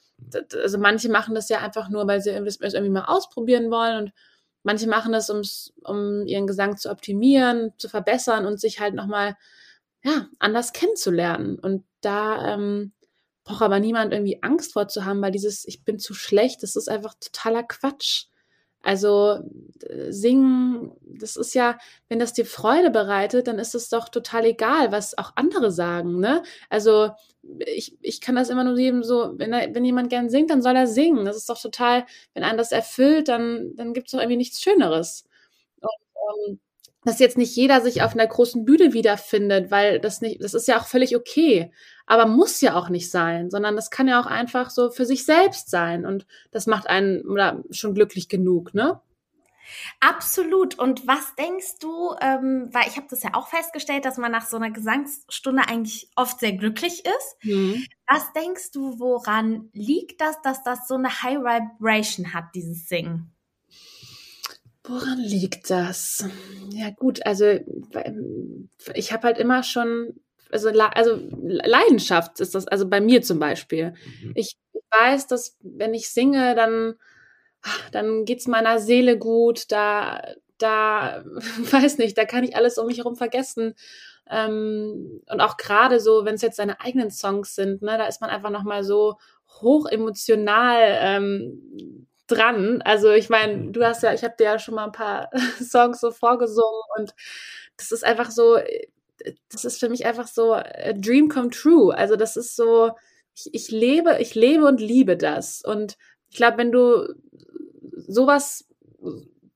[0.55, 4.13] also manche machen das ja einfach nur, weil sie es irgendwie mal ausprobieren wollen und
[4.63, 9.37] manche machen das, um ihren Gesang zu optimieren, zu verbessern und sich halt nochmal,
[10.05, 11.59] ja, anders kennenzulernen.
[11.59, 12.93] Und da, ähm,
[13.45, 16.77] braucht aber niemand irgendwie Angst vor zu haben, weil dieses Ich bin zu schlecht, das
[16.77, 18.27] ist einfach totaler Quatsch.
[18.83, 19.41] Also
[20.11, 24.93] singen, das ist ja, wenn das dir Freude bereitet, dann ist es doch total egal,
[24.93, 26.43] was auch andere sagen, ne?
[26.71, 27.11] Also
[27.67, 30.63] ich, ich kann das immer nur jedem so, wenn, er, wenn jemand gern singt, dann
[30.63, 31.25] soll er singen.
[31.25, 34.61] Das ist doch total, wenn einen das erfüllt, dann, dann gibt es doch irgendwie nichts
[34.63, 35.25] Schöneres.
[35.81, 35.91] Und,
[36.51, 36.61] ähm,
[37.05, 40.69] dass jetzt nicht jeder sich auf einer großen Bühne wiederfindet, weil das nicht, das ist
[40.69, 41.73] ja auch völlig okay.
[42.07, 45.25] Aber muss ja auch nicht sein, sondern das kann ja auch einfach so für sich
[45.25, 46.05] selbst sein.
[46.05, 49.01] Und das macht einen oder schon glücklich genug, ne?
[50.01, 50.79] Absolut.
[50.79, 54.47] Und was denkst du, ähm, weil ich habe das ja auch festgestellt, dass man nach
[54.47, 57.37] so einer Gesangsstunde eigentlich oft sehr glücklich ist.
[57.45, 57.85] Mhm.
[58.09, 63.33] Was denkst du, woran liegt das, dass das so eine High Vibration hat, dieses Singen?
[64.91, 66.25] Woran liegt das?
[66.73, 67.45] Ja gut, also
[68.95, 73.95] ich habe halt immer schon, also, also Leidenschaft ist das, also bei mir zum Beispiel.
[74.23, 74.33] Mhm.
[74.35, 74.57] Ich
[74.91, 76.95] weiß, dass wenn ich singe, dann,
[77.93, 80.23] dann geht's meiner Seele gut, da,
[80.59, 81.25] da,
[81.71, 83.75] weiß nicht, da kann ich alles um mich herum vergessen.
[84.29, 88.21] Ähm, und auch gerade so, wenn es jetzt seine eigenen Songs sind, ne, da ist
[88.21, 89.19] man einfach nochmal so
[89.61, 92.83] hoch emotional ähm, dran.
[92.83, 93.73] Also ich meine, mhm.
[93.73, 95.31] du hast ja, ich habe dir ja schon mal ein paar
[95.63, 97.15] Songs so vorgesungen und
[97.77, 98.59] das ist einfach so,
[99.51, 101.95] das ist für mich einfach so a dream come true.
[101.95, 102.93] Also das ist so,
[103.35, 105.63] ich, ich lebe, ich lebe und liebe das.
[105.63, 105.97] Und
[106.31, 107.15] ich glaube, wenn du
[107.97, 108.67] sowas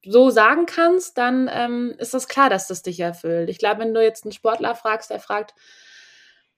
[0.06, 3.48] so sagen kannst, dann ähm, ist das klar, dass das dich erfüllt.
[3.48, 5.54] Ich glaube, wenn du jetzt einen Sportler fragst, der fragt,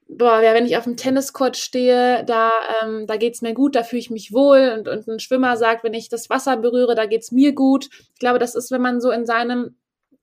[0.09, 3.83] boah, ja, wenn ich auf dem Tenniscourt stehe, da, ähm, da geht's mir gut, da
[3.83, 4.73] fühle ich mich wohl.
[4.77, 7.89] Und, und ein Schwimmer sagt, wenn ich das Wasser berühre, da geht's mir gut.
[7.91, 9.77] Ich glaube, das ist, wenn man so in seinem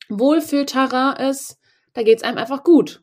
[0.08, 1.58] Wohlfühlterrain ist,
[1.92, 3.02] da geht's einem einfach gut.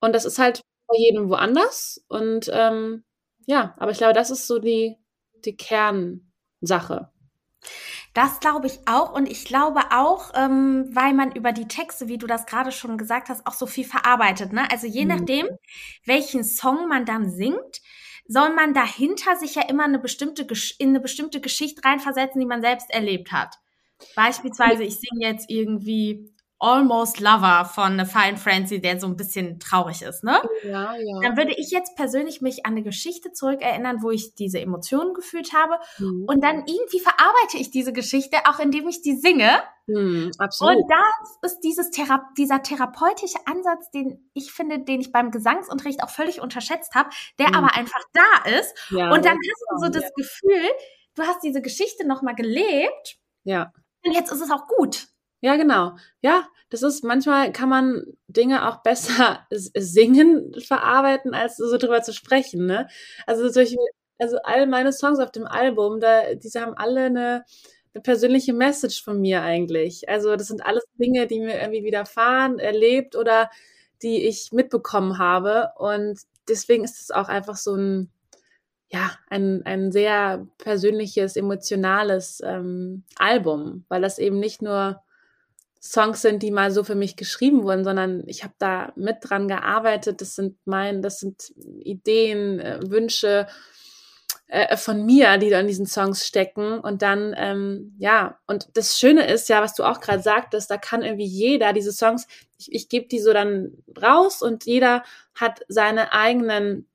[0.00, 2.04] Und das ist halt bei jedem woanders.
[2.08, 3.04] Und ähm,
[3.46, 4.96] ja, aber ich glaube, das ist so die,
[5.44, 7.10] die Kernsache.
[8.14, 9.12] Das glaube ich auch.
[9.12, 12.96] Und ich glaube auch, ähm, weil man über die Texte, wie du das gerade schon
[12.96, 14.52] gesagt hast, auch so viel verarbeitet.
[14.52, 14.70] Ne?
[14.70, 15.08] Also je mhm.
[15.08, 15.48] nachdem,
[16.04, 17.82] welchen Song man dann singt,
[18.26, 20.46] soll man dahinter sich ja immer eine bestimmte,
[20.78, 23.56] in eine bestimmte Geschichte reinversetzen, die man selbst erlebt hat.
[24.14, 30.02] Beispielsweise, ich singe jetzt irgendwie Almost Lover von Fine Frenzy, der so ein bisschen traurig
[30.02, 30.40] ist, ne?
[30.62, 31.20] Ja, ja.
[31.22, 35.52] Dann würde ich jetzt persönlich mich an eine Geschichte zurückerinnern, wo ich diese Emotionen gefühlt
[35.52, 35.78] habe.
[35.98, 36.24] Mhm.
[36.26, 39.50] Und dann irgendwie verarbeite ich diese Geschichte, auch indem ich die singe.
[39.86, 40.76] Mhm, absolut.
[40.76, 46.02] Und das ist dieses Thera dieser therapeutische Ansatz, den ich finde, den ich beim Gesangsunterricht
[46.02, 47.56] auch völlig unterschätzt habe, der mhm.
[47.56, 48.74] aber einfach da ist.
[48.90, 50.68] Ja, und dann hast du so das Gefühl,
[51.14, 53.18] du hast diese Geschichte nochmal gelebt.
[53.42, 53.72] Ja.
[54.04, 55.08] Und jetzt ist es auch gut.
[55.44, 55.96] Ja, genau.
[56.22, 62.14] Ja, das ist, manchmal kann man Dinge auch besser singen, verarbeiten, als so drüber zu
[62.14, 62.88] sprechen, ne?
[63.26, 63.76] Also solche,
[64.18, 67.44] also all meine Songs auf dem Album, da, diese haben alle eine,
[67.94, 70.08] eine persönliche Message von mir eigentlich.
[70.08, 73.50] Also das sind alles Dinge, die mir irgendwie widerfahren, erlebt oder
[74.02, 75.72] die ich mitbekommen habe.
[75.76, 78.10] Und deswegen ist es auch einfach so ein,
[78.90, 85.02] ja, ein, ein sehr persönliches, emotionales ähm, Album, weil das eben nicht nur
[85.84, 89.48] Songs sind, die mal so für mich geschrieben wurden, sondern ich habe da mit dran
[89.48, 90.22] gearbeitet.
[90.22, 93.46] Das sind mein, das sind Ideen, äh, Wünsche
[94.48, 96.78] äh, von mir, die da in diesen Songs stecken.
[96.80, 100.78] Und dann, ähm, ja, und das Schöne ist ja, was du auch gerade sagtest, da
[100.78, 102.26] kann irgendwie jeder diese Songs,
[102.58, 105.02] ich, ich gebe die so dann raus und jeder
[105.34, 106.86] hat seine eigenen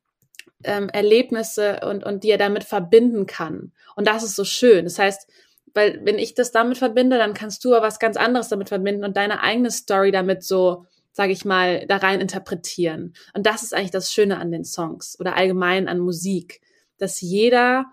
[0.63, 3.71] ähm, Erlebnisse und, und die er damit verbinden kann.
[3.95, 4.85] Und das ist so schön.
[4.85, 5.29] Das heißt,
[5.73, 9.03] weil wenn ich das damit verbinde, dann kannst du aber was ganz anderes damit verbinden
[9.03, 13.13] und deine eigene Story damit so, sage ich mal, da rein interpretieren.
[13.33, 16.61] Und das ist eigentlich das Schöne an den Songs oder allgemein an Musik,
[16.97, 17.85] dass jeder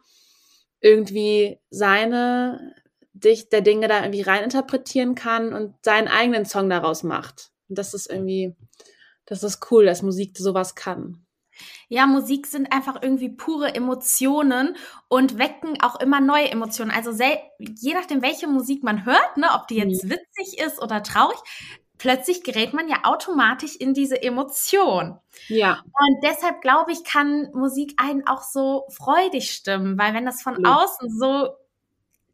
[0.80, 2.74] irgendwie seine
[3.12, 7.50] Dicht der Dinge da irgendwie rein interpretieren kann und seinen eigenen Song daraus macht.
[7.68, 8.54] Und das ist irgendwie,
[9.24, 11.25] das ist cool, dass Musik sowas kann.
[11.88, 14.76] Ja, Musik sind einfach irgendwie pure Emotionen
[15.08, 16.90] und wecken auch immer neue Emotionen.
[16.90, 17.12] Also
[17.58, 20.10] je nachdem, welche Musik man hört, ne, ob die jetzt mhm.
[20.10, 21.38] witzig ist oder traurig,
[21.98, 25.18] plötzlich gerät man ja automatisch in diese Emotion.
[25.48, 25.82] Ja.
[25.84, 30.62] Und deshalb glaube ich, kann Musik einen auch so freudig stimmen, weil wenn das von
[30.62, 30.76] ja.
[30.76, 31.50] außen so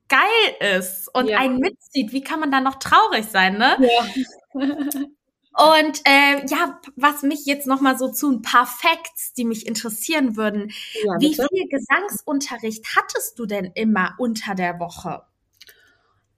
[0.08, 1.38] geil ist und ja.
[1.38, 3.76] einen mitzieht, wie kann man dann noch traurig sein, ne?
[3.80, 4.60] Ja.
[5.54, 9.66] Und äh, ja, was mich jetzt noch mal so zu ein paar Facts, die mich
[9.66, 10.72] interessieren würden.
[11.04, 15.22] Ja, Wie viel Gesangsunterricht hattest du denn immer unter der Woche?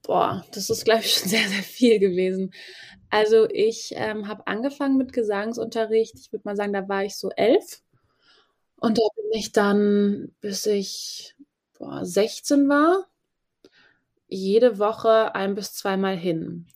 [0.02, 2.52] Boah, das ist, glaube ich, schon sehr, sehr viel gewesen.
[3.08, 6.18] Also ich ähm, habe angefangen mit Gesangsunterricht.
[6.18, 7.80] Ich würde mal sagen, da war ich so elf.
[8.76, 11.36] Und da bin ich dann, bis ich
[11.78, 13.06] boah, 16 war,
[14.26, 16.66] jede Woche ein bis zweimal hin.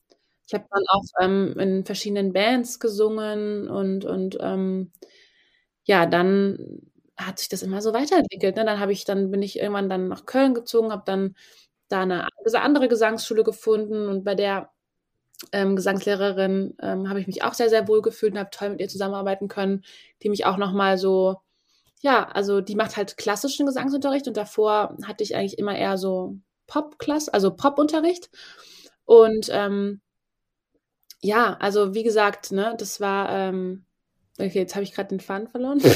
[0.49, 4.93] Ich habe dann auch ähm, in verschiedenen Bands gesungen und, und ähm,
[5.85, 6.81] ja, dann
[7.17, 8.57] hat sich das immer so weiterentwickelt.
[8.57, 8.65] Ne?
[8.65, 11.35] Dann habe ich, dann bin ich irgendwann dann nach Köln gezogen, habe dann
[11.89, 14.71] da eine andere Gesangsschule gefunden und bei der
[15.53, 18.81] ähm, Gesangslehrerin ähm, habe ich mich auch sehr, sehr wohl gefühlt und habe toll mit
[18.81, 19.85] ihr zusammenarbeiten können,
[20.23, 21.37] die mich auch nochmal so,
[22.01, 26.37] ja, also die macht halt klassischen Gesangsunterricht und davor hatte ich eigentlich immer eher so
[26.67, 28.31] Pop-Klasse, also Pop-Unterricht.
[29.05, 30.01] Und ähm,
[31.21, 33.85] ja, also wie gesagt, ne, das war, ähm,
[34.39, 35.81] okay, jetzt habe ich gerade den Faden verloren.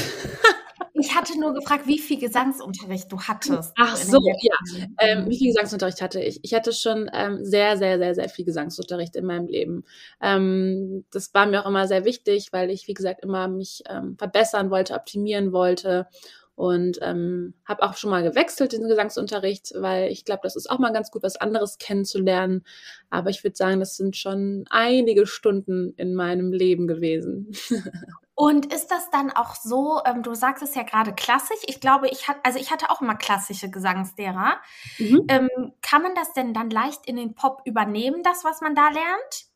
[0.95, 3.73] Ich hatte nur gefragt, wie viel Gesangsunterricht du hattest.
[3.77, 4.85] Ach so, ja.
[4.99, 6.39] Ähm, wie viel Gesangsunterricht hatte ich?
[6.43, 9.85] Ich hatte schon ähm, sehr, sehr, sehr, sehr viel Gesangsunterricht in meinem Leben.
[10.21, 14.17] Ähm, das war mir auch immer sehr wichtig, weil ich, wie gesagt, immer mich ähm,
[14.17, 16.07] verbessern wollte, optimieren wollte
[16.55, 20.79] und ähm, habe auch schon mal gewechselt den Gesangsunterricht, weil ich glaube, das ist auch
[20.79, 22.63] mal ganz gut, was anderes kennenzulernen.
[23.09, 27.51] Aber ich würde sagen, das sind schon einige Stunden in meinem Leben gewesen.
[28.35, 32.07] Und ist das dann auch so, ähm, du sagst es ja gerade klassisch, ich glaube,
[32.09, 34.55] ich hatte, also ich hatte auch immer klassische Gesangslehrer.
[34.97, 35.25] Mhm.
[35.27, 35.49] Ähm,
[35.81, 39.52] kann man das denn dann leicht in den Pop übernehmen, das, was man da lernt?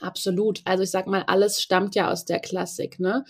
[0.00, 0.60] Absolut.
[0.64, 3.24] Also ich sag mal, alles stammt ja aus der Klassik, ne?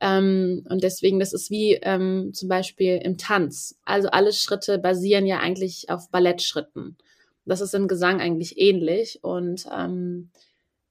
[0.00, 3.78] Ähm, und deswegen, das ist wie ähm, zum Beispiel im Tanz.
[3.84, 6.96] Also alle Schritte basieren ja eigentlich auf Ballettschritten.
[7.46, 9.20] Das ist im Gesang eigentlich ähnlich.
[9.22, 10.30] Und ähm,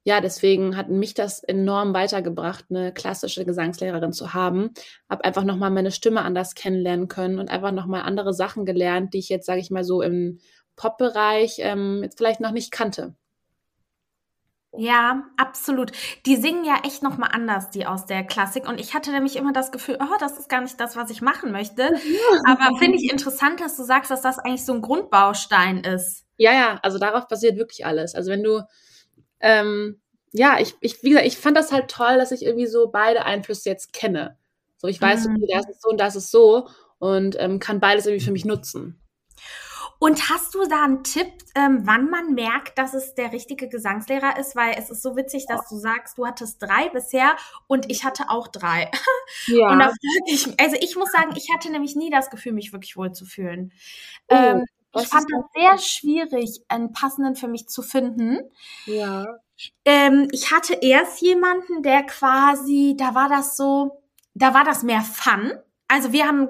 [0.06, 4.72] ja, deswegen hat mich das enorm weitergebracht, eine klassische Gesangslehrerin zu haben.
[5.10, 9.20] Hab einfach nochmal meine Stimme anders kennenlernen können und einfach nochmal andere Sachen gelernt, die
[9.20, 10.40] ich jetzt, sage ich mal so, im
[10.76, 13.16] Pop-Bereich ähm, jetzt vielleicht noch nicht kannte.
[14.76, 15.92] Ja, absolut.
[16.26, 18.68] Die singen ja echt nochmal anders, die aus der Klassik.
[18.68, 21.22] Und ich hatte nämlich immer das Gefühl, oh, das ist gar nicht das, was ich
[21.22, 21.84] machen möchte.
[22.48, 26.26] Aber finde ich interessant, dass du sagst, dass das eigentlich so ein Grundbaustein ist.
[26.38, 28.16] Ja, ja, also darauf basiert wirklich alles.
[28.16, 28.64] Also wenn du
[29.40, 30.02] ähm,
[30.34, 33.24] ja, ich, ich, wie gesagt, ich fand das halt toll, dass ich irgendwie so beide
[33.26, 34.38] Einflüsse jetzt kenne.
[34.78, 35.36] So, ich weiß, mhm.
[35.36, 38.44] okay, das ist so und das ist so und ähm, kann beides irgendwie für mich
[38.44, 39.00] nutzen.
[40.04, 44.38] Und hast du da einen Tipp, ähm, wann man merkt, dass es der richtige Gesangslehrer
[44.38, 44.54] ist?
[44.54, 47.38] Weil es ist so witzig, dass du sagst, du hattest drei bisher
[47.68, 48.92] und ich hatte auch drei.
[49.48, 49.72] Ja.
[49.72, 52.74] Und da frage ich, also ich muss sagen, ich hatte nämlich nie das Gefühl, mich
[52.74, 53.72] wirklich wohl zu fühlen.
[54.28, 54.36] Oh.
[54.36, 58.40] Ähm, ich fand es sehr schwierig, einen passenden für mich zu finden.
[58.86, 59.26] Ja.
[59.86, 65.02] Ähm, ich hatte erst jemanden, der quasi, da war das so, da war das mehr
[65.02, 65.54] Fun.
[65.88, 66.50] Also wir haben,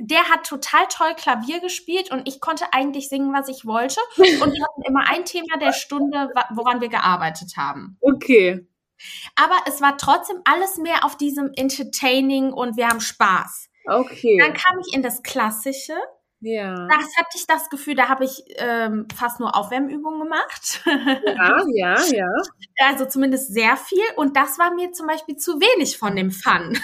[0.00, 4.00] der hat total toll Klavier gespielt und ich konnte eigentlich singen, was ich wollte.
[4.16, 7.96] Und wir hatten immer ein Thema der Stunde, woran wir gearbeitet haben.
[8.00, 8.66] Okay.
[9.34, 13.70] Aber es war trotzdem alles mehr auf diesem Entertaining und wir haben Spaß.
[13.86, 14.38] Okay.
[14.38, 15.96] Dann kam ich in das Klassische.
[16.40, 16.86] Ja.
[16.88, 20.82] Das hatte ich das Gefühl, da habe ich ähm, fast nur Aufwärmübungen gemacht.
[20.86, 22.28] Ja, ja, ja.
[22.88, 24.02] Also zumindest sehr viel.
[24.16, 26.78] Und das war mir zum Beispiel zu wenig von dem Fun.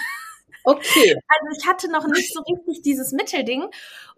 [0.67, 1.15] Okay.
[1.29, 3.63] Also ich hatte noch nicht so richtig dieses Mittelding.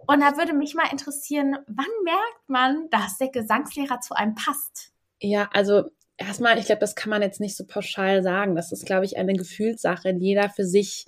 [0.08, 4.92] Und da würde mich mal interessieren, wann merkt man, dass der Gesangslehrer zu einem passt?
[5.22, 8.56] Ja, also erstmal, ich glaube, das kann man jetzt nicht so pauschal sagen.
[8.56, 11.06] Das ist, glaube ich, eine Gefühlssache, jeder für sich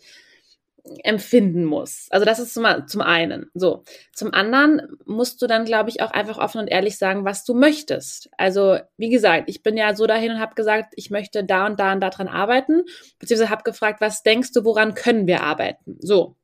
[1.04, 2.08] empfinden muss.
[2.10, 3.50] Also das ist zum, zum einen.
[3.54, 3.84] So.
[4.14, 7.54] Zum anderen musst du dann, glaube ich, auch einfach offen und ehrlich sagen, was du
[7.54, 8.30] möchtest.
[8.38, 11.80] Also, wie gesagt, ich bin ja so dahin und habe gesagt, ich möchte da und
[11.80, 12.84] da und da dran arbeiten,
[13.20, 15.98] beziehungsweise habe gefragt, was denkst du, woran können wir arbeiten?
[16.00, 16.36] So.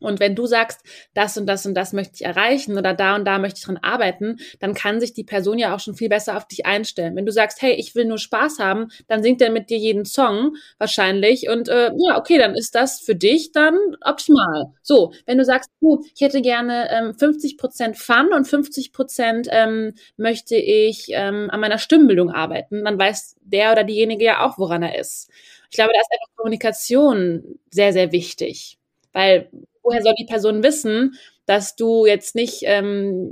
[0.00, 0.80] Und wenn du sagst,
[1.14, 3.78] das und das und das möchte ich erreichen oder da und da möchte ich dran
[3.82, 7.16] arbeiten, dann kann sich die Person ja auch schon viel besser auf dich einstellen.
[7.16, 10.04] Wenn du sagst, hey, ich will nur Spaß haben, dann singt er mit dir jeden
[10.04, 14.66] Song wahrscheinlich und äh, ja, okay, dann ist das für dich dann optimal.
[14.82, 19.48] So, wenn du sagst, du, ich hätte gerne ähm, 50 Prozent Fun und 50 Prozent
[19.50, 24.58] ähm, möchte ich ähm, an meiner Stimmbildung arbeiten, dann weiß der oder diejenige ja auch,
[24.58, 25.30] woran er ist.
[25.70, 28.79] Ich glaube, da ist einfach Kommunikation sehr, sehr wichtig.
[29.12, 29.50] Weil
[29.82, 31.14] woher soll die Person wissen,
[31.46, 33.28] dass du jetzt nicht, ähm,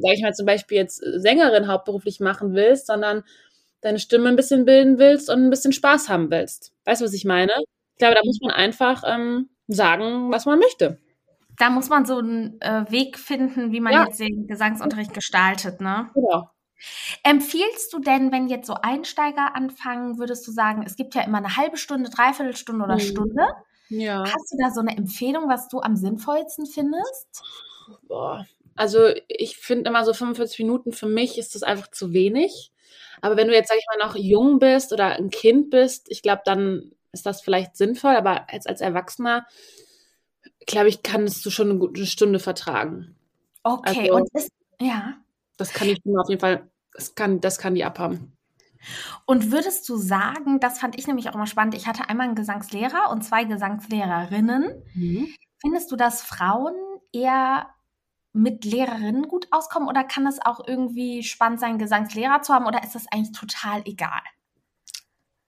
[0.00, 3.22] sag ich mal zum Beispiel jetzt Sängerin hauptberuflich machen willst, sondern
[3.82, 6.72] deine Stimme ein bisschen bilden willst und ein bisschen Spaß haben willst.
[6.84, 7.52] Weißt du, was ich meine?
[7.92, 10.98] Ich glaube, da muss man einfach ähm, sagen, was man möchte.
[11.58, 14.04] Da muss man so einen äh, Weg finden, wie man ja.
[14.04, 16.10] jetzt den Gesangsunterricht gestaltet, ne?
[16.14, 16.48] Genau.
[17.22, 21.38] Empfiehlst du denn, wenn jetzt so Einsteiger anfangen, würdest du sagen, es gibt ja immer
[21.38, 23.00] eine halbe Stunde, dreiviertel Stunde oder mhm.
[23.00, 23.46] Stunde?
[23.92, 24.24] Ja.
[24.24, 27.42] Hast du da so eine Empfehlung, was du am sinnvollsten findest?
[28.08, 28.46] Boah.
[28.74, 32.72] Also ich finde immer so 45 Minuten für mich ist das einfach zu wenig.
[33.20, 36.22] Aber wenn du jetzt, sag ich mal, noch jung bist oder ein Kind bist, ich
[36.22, 38.16] glaube, dann ist das vielleicht sinnvoll.
[38.16, 39.46] Aber als, als Erwachsener
[40.66, 43.14] glaube ich, kannst du schon eine gute Stunde vertragen.
[43.62, 45.14] Okay, also, und ist, ja.
[45.56, 48.32] Das kann die Stimme auf jeden Fall, das kann, das kann die abhaben.
[49.26, 52.36] Und würdest du sagen, das fand ich nämlich auch immer spannend, ich hatte einmal einen
[52.36, 54.82] Gesangslehrer und zwei Gesangslehrerinnen.
[54.94, 55.28] Mhm.
[55.60, 56.74] Findest du, dass Frauen
[57.12, 57.68] eher
[58.32, 62.82] mit Lehrerinnen gut auskommen oder kann es auch irgendwie spannend sein, Gesangslehrer zu haben oder
[62.82, 64.22] ist das eigentlich total egal?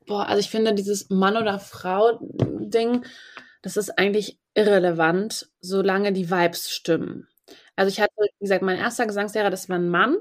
[0.06, 3.06] Boah, also ich finde dieses Mann- oder Frau-Ding,
[3.62, 7.26] das ist eigentlich irrelevant, solange die Vibes stimmen.
[7.74, 10.16] Also ich hatte, wie gesagt, mein erster Gesangslehrer, das war ein Mann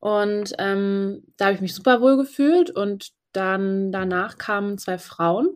[0.00, 5.50] und ähm, da habe ich mich super wohl gefühlt und dann danach kamen zwei Frauen,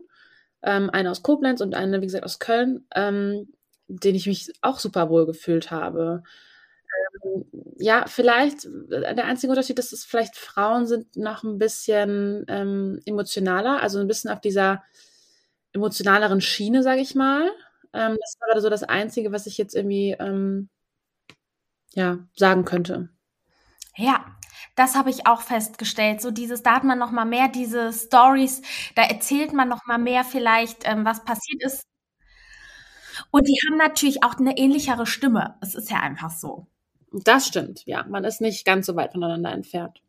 [0.63, 2.85] ähm, eine aus Koblenz und eine, wie gesagt, aus Köln.
[2.95, 3.49] Ähm,
[3.87, 6.23] den ich mich auch super wohl gefühlt habe.
[7.23, 7.45] Ähm,
[7.77, 12.99] ja, vielleicht, äh, der einzige Unterschied ist, dass vielleicht Frauen sind noch ein bisschen ähm,
[13.05, 14.83] emotionaler, also ein bisschen auf dieser
[15.73, 17.49] emotionaleren Schiene, sage ich mal.
[17.93, 20.69] Ähm, das war so das Einzige, was ich jetzt irgendwie ähm,
[21.95, 23.09] ja, sagen könnte.
[23.95, 24.25] Ja,
[24.75, 26.21] das habe ich auch festgestellt.
[26.21, 28.61] So dieses, da hat man noch mal mehr diese Stories,
[28.95, 31.83] da erzählt man noch mal mehr vielleicht, ähm, was passiert ist
[33.31, 35.55] und die haben natürlich auch eine ähnlichere Stimme.
[35.61, 36.67] Es ist ja einfach so.
[37.11, 38.03] Das stimmt, ja.
[38.07, 40.01] Man ist nicht ganz so weit voneinander entfernt.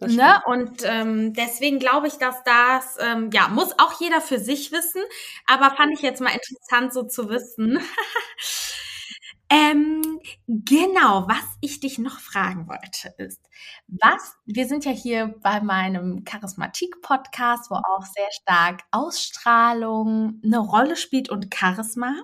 [0.00, 0.42] Ne?
[0.46, 5.00] Und ähm, deswegen glaube ich, dass das, ähm, ja, muss auch jeder für sich wissen.
[5.46, 7.78] Aber fand ich jetzt mal interessant, so zu wissen.
[9.52, 13.50] ähm, genau, was ich dich noch fragen wollte, ist,
[13.86, 20.96] was, wir sind ja hier bei meinem Charismatik-Podcast, wo auch sehr stark Ausstrahlung eine Rolle
[20.96, 22.14] spielt und Charisma.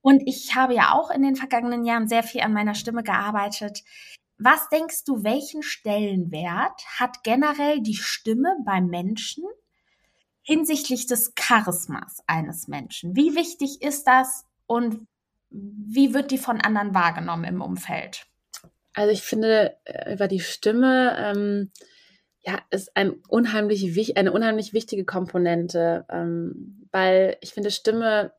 [0.00, 3.82] Und ich habe ja auch in den vergangenen Jahren sehr viel an meiner Stimme gearbeitet.
[4.38, 9.44] Was denkst du, welchen Stellenwert hat generell die Stimme beim Menschen
[10.40, 13.14] hinsichtlich des Charismas eines Menschen?
[13.16, 15.06] Wie wichtig ist das und
[15.52, 18.26] wie wird die von anderen wahrgenommen im Umfeld?
[18.94, 21.70] Also ich finde, äh, über die Stimme ähm,
[22.40, 28.32] ja, ist ein unheimlich, eine unheimlich wichtige Komponente, ähm, weil ich finde, Stimme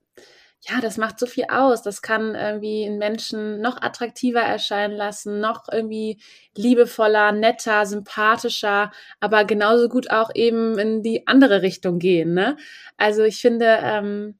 [0.70, 1.82] ja, das macht so viel aus.
[1.82, 6.22] Das kann irgendwie einen Menschen noch attraktiver erscheinen lassen, noch irgendwie
[6.56, 12.34] liebevoller, netter, sympathischer, aber genauso gut auch eben in die andere Richtung gehen.
[12.34, 12.56] Ne?
[12.98, 14.36] Also ich finde, ähm,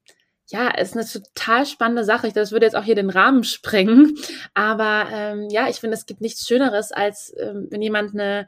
[0.50, 2.32] ja, ist eine total spannende Sache.
[2.34, 4.18] Das würde jetzt auch hier den Rahmen sprengen.
[4.54, 8.48] Aber ähm, ja, ich finde, es gibt nichts Schöneres, als ähm, wenn jemand eine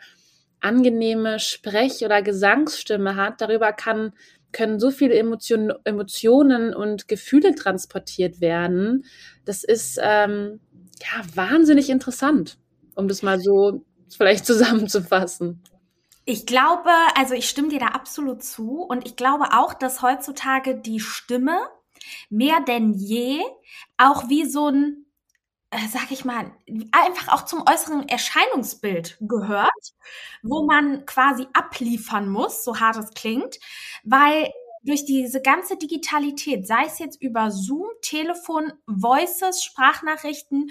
[0.62, 3.42] angenehme Sprech- oder Gesangsstimme hat.
[3.42, 4.14] Darüber kann
[4.52, 9.04] können so viele Emotionen, Emotionen und Gefühle transportiert werden.
[9.44, 10.62] Das ist ähm,
[11.02, 12.58] ja wahnsinnig interessant,
[12.96, 15.62] um das mal so vielleicht zusammenzufassen.
[16.24, 20.76] Ich glaube, also ich stimme dir da absolut zu und ich glaube auch, dass heutzutage
[20.76, 21.60] die Stimme
[22.30, 23.42] mehr denn je
[23.98, 25.06] auch wie so ein
[25.72, 26.52] äh, sag ich mal,
[26.92, 29.72] einfach auch zum äußeren Erscheinungsbild gehört,
[30.44, 33.60] wo man quasi abliefern muss, so hart es klingt,
[34.04, 34.52] weil
[34.84, 40.70] durch diese ganze Digitalität, sei es jetzt über Zoom, Telefon, Voices, Sprachnachrichten,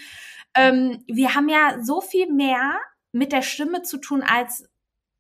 [0.55, 2.78] ähm, wir haben ja so viel mehr
[3.12, 4.68] mit der Stimme zu tun als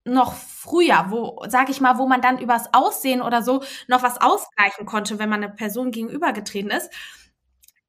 [0.04, 4.20] noch früher, wo, sag ich mal, wo man dann übers Aussehen oder so noch was
[4.20, 6.90] ausgleichen konnte, wenn man eine Person gegenübergetreten ist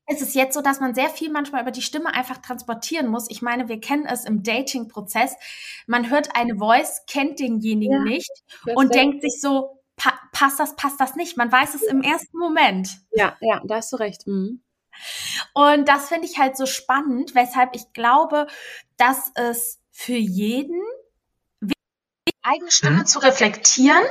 [0.08, 3.30] ist es jetzt so, dass man sehr viel manchmal über die Stimme einfach transportieren muss.
[3.30, 5.36] Ich meine, wir kennen es im Dating-Prozess.
[5.88, 8.32] Man hört eine Voice, kennt denjenigen ja, nicht
[8.76, 11.38] und denkt sich so, pa passt das, passt das nicht.
[11.38, 12.90] Man weiß es im ersten Moment.
[13.12, 14.28] Ja, ja, da hast du recht.
[14.28, 14.62] Mhm.
[15.54, 18.48] Und das finde ich halt so spannend, weshalb ich glaube,
[18.98, 20.82] dass es für jeden
[22.46, 23.06] eigene Stimme mhm.
[23.06, 24.04] zu reflektieren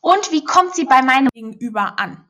[0.00, 2.24] und wie kommt sie bei meinem Gegenüber an.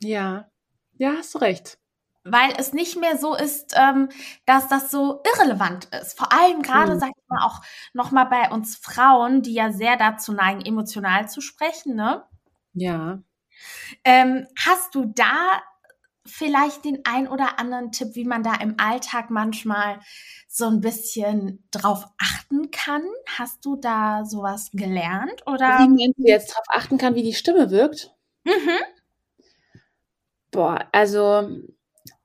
[0.00, 0.48] Ja,
[0.96, 1.78] ja, hast du recht
[2.24, 4.08] weil es nicht mehr so ist, ähm,
[4.46, 6.16] dass das so irrelevant ist.
[6.16, 6.98] Vor allem gerade, mhm.
[6.98, 7.60] sag ich mal, auch
[7.92, 12.24] nochmal bei uns Frauen, die ja sehr dazu neigen, emotional zu sprechen, ne?
[12.72, 13.18] Ja.
[14.04, 15.62] Ähm, hast du da
[16.26, 20.00] vielleicht den ein oder anderen Tipp, wie man da im Alltag manchmal
[20.48, 23.02] so ein bisschen drauf achten kann?
[23.38, 25.78] Hast du da sowas gelernt oder?
[25.78, 28.14] Wie man jetzt drauf achten kann, wie die Stimme wirkt?
[28.44, 28.78] Mhm.
[30.50, 31.48] Boah, also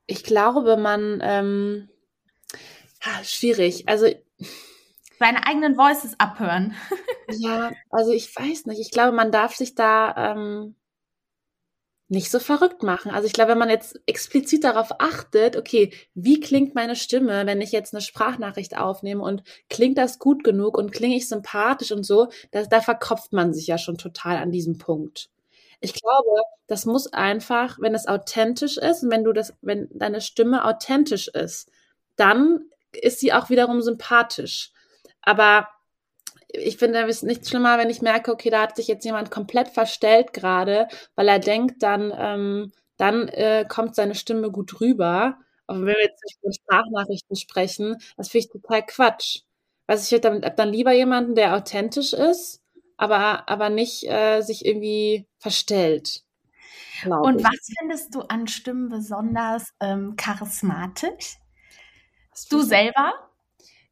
[0.06, 1.88] ich glaube, man, ähm,
[3.00, 3.88] ha, schwierig.
[3.88, 4.06] Also
[5.18, 6.74] seine eigenen Voices abhören.
[7.28, 8.80] ja, also ich weiß nicht.
[8.80, 10.76] Ich glaube, man darf sich da ähm,
[12.10, 13.12] nicht so verrückt machen.
[13.12, 17.60] Also ich glaube, wenn man jetzt explizit darauf achtet, okay, wie klingt meine Stimme, wenn
[17.60, 22.04] ich jetzt eine Sprachnachricht aufnehme und klingt das gut genug und klinge ich sympathisch und
[22.04, 25.30] so, da, da verkopft man sich ja schon total an diesem Punkt.
[25.80, 30.20] Ich glaube, das muss einfach, wenn es authentisch ist und wenn du das, wenn deine
[30.20, 31.70] Stimme authentisch ist,
[32.16, 34.72] dann ist sie auch wiederum sympathisch.
[35.22, 35.68] Aber
[36.52, 39.68] ich finde es nichts schlimmer, wenn ich merke, okay, da hat sich jetzt jemand komplett
[39.68, 45.38] verstellt gerade, weil er denkt, dann, ähm, dann äh, kommt seine Stimme gut rüber.
[45.66, 49.40] Aber wenn wir jetzt über Sprachnachrichten sprechen, das finde ich total Quatsch.
[49.86, 52.62] Also ich hätte dann, dann lieber jemanden, der authentisch ist,
[52.96, 56.22] aber, aber nicht äh, sich irgendwie verstellt.
[57.04, 57.44] Und ich.
[57.44, 61.38] was findest du an Stimmen besonders ähm, charismatisch?
[62.50, 63.29] Du selber?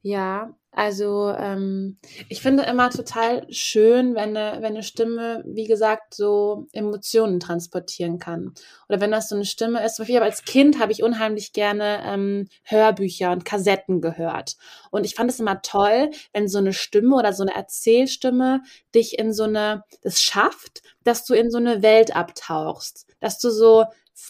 [0.02, 6.14] Ja, also ähm, ich finde immer total schön, wenn eine, wenn eine Stimme, wie gesagt,
[6.14, 8.54] so Emotionen transportieren kann.
[8.88, 9.98] Oder wenn das so eine Stimme ist.
[9.98, 14.56] Ich habe als Kind habe ich unheimlich gerne ähm, Hörbücher und Kassetten gehört.
[14.92, 18.62] Und ich fand es immer toll, wenn so eine Stimme oder so eine Erzählstimme
[18.94, 23.06] dich in so eine, das schafft, dass du in so eine Welt abtauchst.
[23.20, 23.84] Dass du so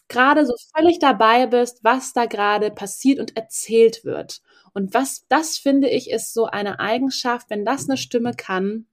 [0.09, 4.41] gerade so völlig dabei bist, was da gerade passiert und erzählt wird.
[4.79, 8.87] Und was das finde ich ist so eine Eigenschaft, wenn das eine Stimme kann,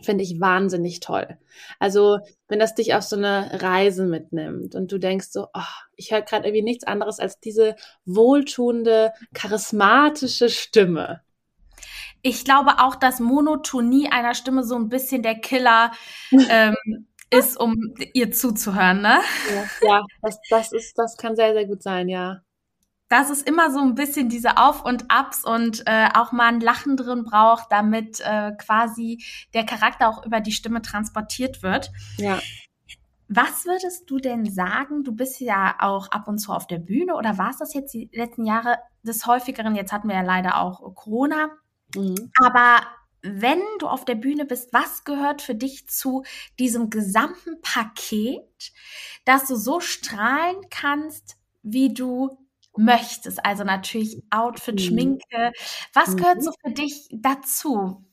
[0.00, 1.38] finde ich wahnsinnig toll.
[1.80, 6.12] Also, wenn das dich auf so eine Reise mitnimmt und du denkst so, oh, ich
[6.12, 11.20] höre gerade irgendwie nichts anderes als diese wohltuende, charismatische Stimme.
[12.22, 15.90] Ich glaube auch, dass Monotonie einer Stimme so ein bisschen der Killer
[16.48, 16.76] ähm,
[17.30, 17.74] ist, um
[18.14, 19.18] ihr zuzuhören, ne?
[19.52, 22.42] Ja, ja das, das, ist, das kann sehr, sehr gut sein, ja
[23.08, 26.60] dass es immer so ein bisschen diese Auf- und Abs und äh, auch mal ein
[26.60, 31.90] Lachen drin braucht, damit äh, quasi der Charakter auch über die Stimme transportiert wird.
[32.18, 32.38] Ja.
[33.28, 35.04] Was würdest du denn sagen?
[35.04, 37.92] Du bist ja auch ab und zu auf der Bühne oder war es das jetzt
[37.92, 39.74] die letzten Jahre des häufigeren?
[39.74, 41.50] Jetzt hatten wir ja leider auch Corona.
[41.94, 42.30] Mhm.
[42.42, 42.80] Aber
[43.20, 46.24] wenn du auf der Bühne bist, was gehört für dich zu
[46.58, 48.72] diesem gesamten Paket,
[49.24, 52.47] dass du so strahlen kannst, wie du
[52.78, 53.44] möchtest.
[53.44, 54.78] Also natürlich Outfit, mhm.
[54.78, 55.52] Schminke.
[55.92, 56.54] Was gehört so mhm.
[56.64, 58.04] für dich dazu?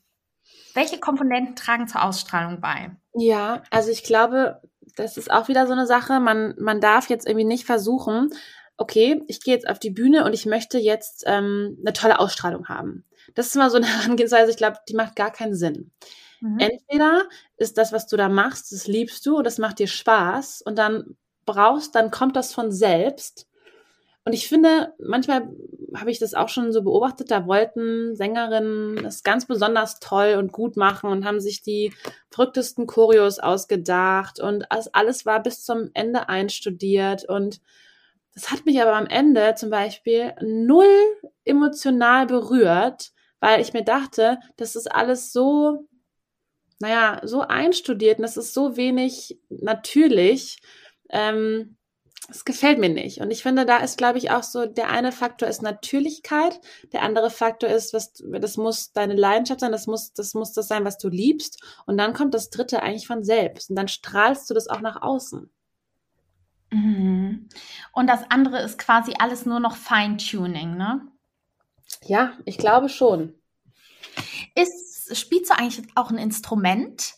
[0.74, 2.90] Welche Komponenten tragen zur Ausstrahlung bei?
[3.14, 4.60] Ja, also ich glaube,
[4.96, 6.20] das ist auch wieder so eine Sache.
[6.20, 8.30] Man, man darf jetzt irgendwie nicht versuchen,
[8.76, 12.68] okay, ich gehe jetzt auf die Bühne und ich möchte jetzt ähm, eine tolle Ausstrahlung
[12.68, 13.04] haben.
[13.34, 15.92] Das ist immer so eine Herangehensweise, ich glaube, die macht gar keinen Sinn.
[16.40, 16.58] Mhm.
[16.58, 17.22] Entweder
[17.56, 20.76] ist das, was du da machst, das liebst du und das macht dir Spaß und
[20.76, 23.46] dann brauchst, dann kommt das von selbst
[24.26, 25.48] und ich finde, manchmal
[25.94, 30.50] habe ich das auch schon so beobachtet, da wollten Sängerinnen das ganz besonders toll und
[30.50, 31.92] gut machen und haben sich die
[32.32, 37.60] verrücktesten Choreos ausgedacht und alles war bis zum Ende einstudiert und
[38.34, 40.92] das hat mich aber am Ende zum Beispiel null
[41.44, 45.86] emotional berührt, weil ich mir dachte, das ist alles so,
[46.80, 50.58] naja, so einstudiert und das ist so wenig natürlich.
[51.10, 51.75] Ähm,
[52.28, 53.20] es gefällt mir nicht.
[53.20, 56.60] Und ich finde, da ist, glaube ich, auch so, der eine Faktor ist Natürlichkeit,
[56.92, 60.68] der andere Faktor ist, was, das muss deine Leidenschaft sein, das muss, das muss das
[60.68, 61.62] sein, was du liebst.
[61.86, 63.70] Und dann kommt das dritte eigentlich von selbst.
[63.70, 65.50] Und dann strahlst du das auch nach außen.
[66.70, 67.48] Mhm.
[67.92, 71.06] Und das andere ist quasi alles nur noch Feintuning, ne?
[72.04, 73.34] Ja, ich glaube schon.
[74.54, 77.14] Ist, spielst du eigentlich auch ein Instrument?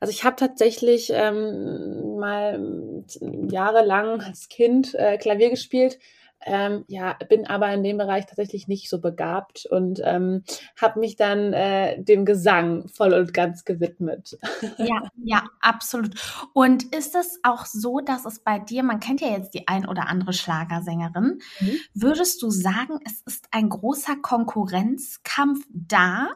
[0.00, 3.04] Also ich habe tatsächlich ähm, mal
[3.50, 5.98] jahrelang als Kind äh, Klavier gespielt.
[6.46, 10.44] Ähm, ja, bin aber in dem Bereich tatsächlich nicht so begabt und ähm,
[10.80, 14.38] habe mich dann äh, dem Gesang voll und ganz gewidmet.
[14.78, 16.14] Ja, ja, absolut.
[16.54, 19.88] Und ist es auch so, dass es bei dir, man kennt ja jetzt die ein
[19.88, 21.78] oder andere Schlagersängerin, mhm.
[21.92, 26.28] würdest du sagen, es ist ein großer Konkurrenzkampf da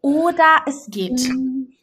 [0.00, 1.28] oder es geht?
[1.28, 1.75] Mhm.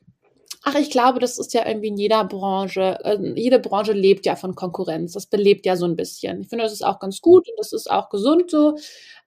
[0.66, 2.98] Ach, ich glaube, das ist ja irgendwie in jeder Branche.
[3.04, 5.12] Äh, jede Branche lebt ja von Konkurrenz.
[5.12, 6.42] Das belebt ja so ein bisschen.
[6.42, 8.78] Ich finde, das ist auch ganz gut und das ist auch gesund so.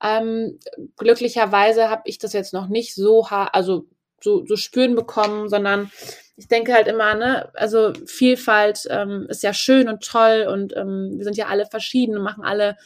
[0.02, 0.58] Ähm,
[0.96, 3.84] glücklicherweise habe ich das jetzt noch nicht so, also
[4.22, 5.90] so, so spüren bekommen, sondern
[6.36, 11.14] ich denke halt immer, ne, also Vielfalt ähm, ist ja schön und toll und ähm,
[11.16, 12.76] wir sind ja alle verschieden und machen alle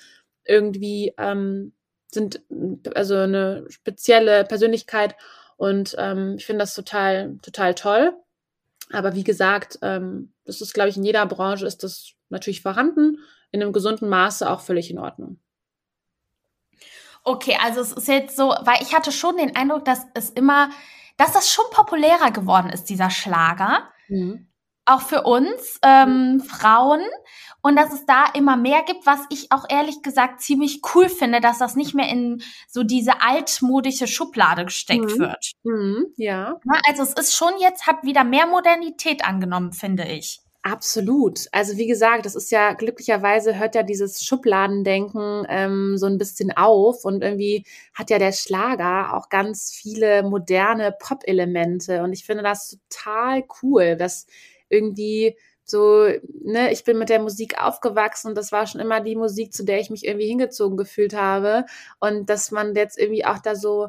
[0.44, 1.72] irgendwie, ähm,
[2.10, 2.42] sind
[2.94, 5.14] also eine spezielle Persönlichkeit
[5.56, 8.12] und ähm, ich finde das total, total toll.
[8.92, 13.18] Aber wie gesagt, ähm, das ist, glaube ich, in jeder Branche ist das natürlich vorhanden,
[13.52, 15.38] in einem gesunden Maße auch völlig in Ordnung.
[17.22, 20.70] Okay, also es ist jetzt so, weil ich hatte schon den Eindruck, dass es immer,
[21.16, 23.90] dass das schon populärer geworden ist, dieser Schlager.
[24.08, 24.49] Mhm
[24.90, 27.00] auch für uns ähm, Frauen
[27.62, 31.40] und dass es da immer mehr gibt, was ich auch ehrlich gesagt ziemlich cool finde,
[31.40, 35.18] dass das nicht mehr in so diese altmodische Schublade gesteckt mhm.
[35.18, 35.52] wird.
[35.64, 36.58] Mhm, ja.
[36.88, 40.40] Also es ist schon jetzt, hat wieder mehr Modernität angenommen, finde ich.
[40.62, 41.46] Absolut.
[41.52, 46.54] Also wie gesagt, das ist ja glücklicherweise hört ja dieses Schubladendenken ähm, so ein bisschen
[46.54, 47.64] auf und irgendwie
[47.94, 53.96] hat ja der Schlager auch ganz viele moderne Pop-Elemente und ich finde das total cool,
[53.96, 54.26] dass
[54.70, 56.08] irgendwie so,
[56.42, 59.64] ne, ich bin mit der Musik aufgewachsen und das war schon immer die Musik, zu
[59.64, 61.64] der ich mich irgendwie hingezogen gefühlt habe
[62.00, 63.88] und dass man jetzt irgendwie auch da so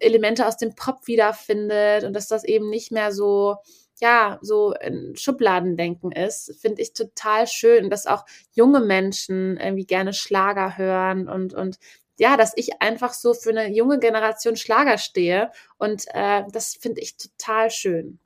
[0.00, 3.56] Elemente aus dem Pop wiederfindet und dass das eben nicht mehr so
[4.00, 10.12] ja, so in Schubladendenken ist, finde ich total schön, dass auch junge Menschen irgendwie gerne
[10.12, 11.78] Schlager hören und, und
[12.18, 17.00] ja, dass ich einfach so für eine junge Generation Schlager stehe und äh, das finde
[17.00, 18.18] ich total schön.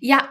[0.00, 0.28] Ja,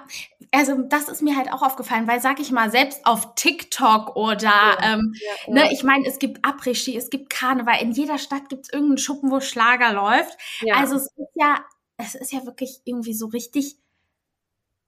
[0.51, 4.43] also das ist mir halt auch aufgefallen, weil sag ich mal, selbst auf TikTok oder
[4.43, 5.13] ja, ähm,
[5.47, 8.73] ja, ne, ich meine, es gibt Après-Ski, es gibt Karneval, in jeder Stadt gibt es
[8.73, 10.37] irgendeinen Schuppen, wo Schlager läuft.
[10.61, 10.75] Ja.
[10.75, 11.63] Also es ist ja,
[11.97, 13.77] es ist ja wirklich irgendwie so richtig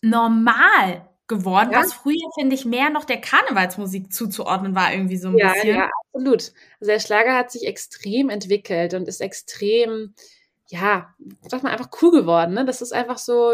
[0.01, 1.79] normal geworden, ja.
[1.79, 5.75] was früher, finde ich, mehr noch der Karnevalsmusik zuzuordnen war, irgendwie so ein ja, bisschen.
[5.75, 6.53] Ja, absolut.
[6.79, 10.13] Also der Schlager hat sich extrem entwickelt und ist extrem,
[10.67, 11.13] ja,
[11.47, 12.53] sag mal, einfach cool geworden.
[12.53, 12.65] Ne?
[12.65, 13.51] Das ist einfach so,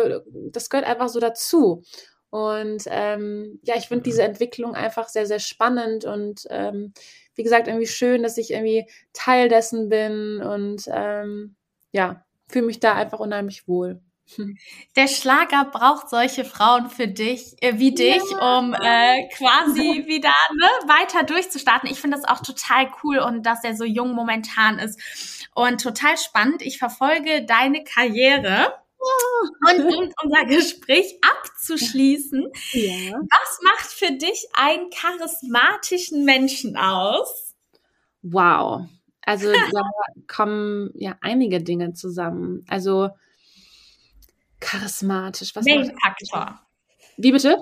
[0.52, 1.84] das gehört einfach so dazu.
[2.30, 6.94] Und ähm, ja, ich finde diese Entwicklung einfach sehr, sehr spannend und ähm,
[7.36, 11.56] wie gesagt, irgendwie schön, dass ich irgendwie Teil dessen bin und ähm,
[11.92, 14.00] ja, fühle mich da einfach unheimlich wohl.
[14.96, 18.60] Der Schlager braucht solche Frauen für dich, äh, wie dich, ja.
[18.60, 21.90] um äh, quasi wieder ne, weiter durchzustarten.
[21.90, 26.18] Ich finde das auch total cool und dass er so jung momentan ist und total
[26.18, 26.62] spannend.
[26.62, 28.74] Ich verfolge deine Karriere.
[29.68, 33.14] Und um unser Gespräch abzuschließen, ja.
[33.14, 37.56] was macht für dich einen charismatischen Menschen aus?
[38.22, 38.88] Wow.
[39.24, 39.82] Also da
[40.28, 42.64] kommen ja einige Dinge zusammen.
[42.68, 43.10] Also
[44.62, 45.56] Charismatisch.
[45.56, 46.62] Was Main Factor.
[47.18, 47.58] Wie bitte?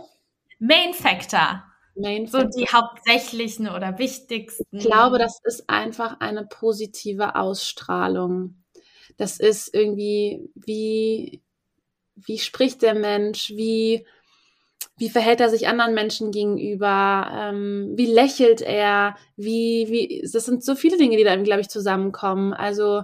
[0.60, 1.64] Main Factor.
[2.00, 2.28] Main.
[2.28, 4.66] So die hauptsächlichen oder wichtigsten.
[4.72, 8.56] Ich glaube, das ist einfach eine positive Ausstrahlung.
[9.18, 11.42] Das ist irgendwie, wie,
[12.16, 14.06] wie spricht der Mensch, wie,
[14.98, 20.64] wie verhält er sich anderen Menschen gegenüber, ähm, wie lächelt er, wie, wie, das sind
[20.64, 22.54] so viele Dinge, die da, glaube ich, zusammenkommen.
[22.54, 23.04] Also,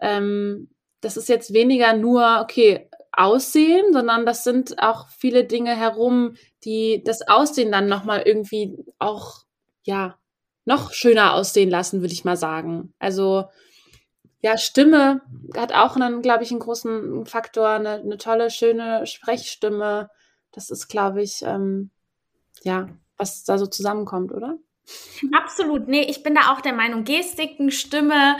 [0.00, 0.68] ähm,
[1.00, 6.34] das ist jetzt weniger nur, okay, Aussehen, sondern das sind auch viele Dinge herum,
[6.64, 9.44] die das Aussehen dann nochmal irgendwie auch,
[9.82, 10.18] ja,
[10.64, 12.94] noch schöner aussehen lassen, würde ich mal sagen.
[12.98, 13.46] Also,
[14.40, 15.22] ja, Stimme
[15.56, 20.10] hat auch einen, glaube ich, einen großen Faktor, eine, eine tolle, schöne Sprechstimme.
[20.52, 21.90] Das ist, glaube ich, ähm,
[22.62, 24.58] ja, was da so zusammenkommt, oder?
[25.32, 28.36] Absolut, nee, ich bin da auch der Meinung, Gestiken, Stimme,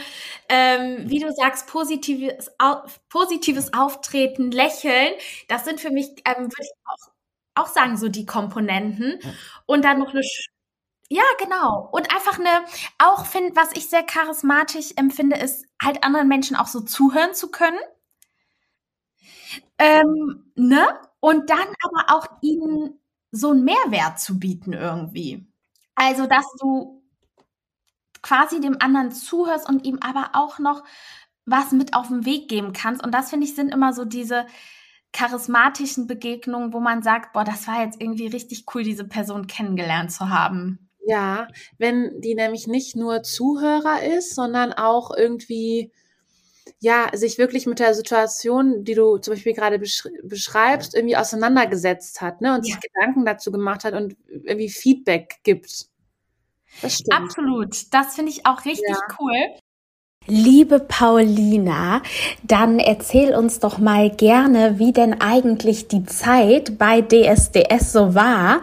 [0.48, 5.12] ähm, wie du sagst, positives, au positives Auftreten, Lächeln,
[5.48, 7.11] das sind für mich, ähm, würde ich auch,
[7.54, 9.18] auch sagen, so die Komponenten.
[9.66, 10.22] Und dann noch eine,
[11.08, 11.88] ja, genau.
[11.92, 12.64] Und einfach eine,
[12.98, 17.50] auch finde, was ich sehr charismatisch empfinde, ist halt anderen Menschen auch so zuhören zu
[17.50, 17.78] können.
[19.78, 20.86] Ähm, ne?
[21.20, 22.98] Und dann aber auch ihnen
[23.30, 25.46] so einen Mehrwert zu bieten irgendwie.
[25.94, 27.02] Also, dass du
[28.22, 30.84] quasi dem anderen zuhörst und ihm aber auch noch
[31.44, 33.04] was mit auf den Weg geben kannst.
[33.04, 34.46] Und das finde ich sind immer so diese
[35.12, 40.10] charismatischen Begegnungen, wo man sagt, boah, das war jetzt irgendwie richtig cool, diese Person kennengelernt
[40.10, 40.88] zu haben.
[41.04, 41.48] Ja,
[41.78, 45.92] wenn die nämlich nicht nur Zuhörer ist, sondern auch irgendwie
[46.78, 52.40] ja, sich wirklich mit der Situation, die du zum Beispiel gerade beschreibst, irgendwie auseinandergesetzt hat,
[52.40, 52.74] ne, und ja.
[52.74, 55.86] sich Gedanken dazu gemacht hat und irgendwie Feedback gibt.
[56.80, 57.14] Das stimmt.
[57.14, 57.92] Absolut.
[57.92, 59.16] Das finde ich auch richtig ja.
[59.20, 59.36] cool.
[60.28, 62.00] Liebe Paulina,
[62.44, 68.60] dann erzähl uns doch mal gerne, wie denn eigentlich die Zeit bei DSDS so war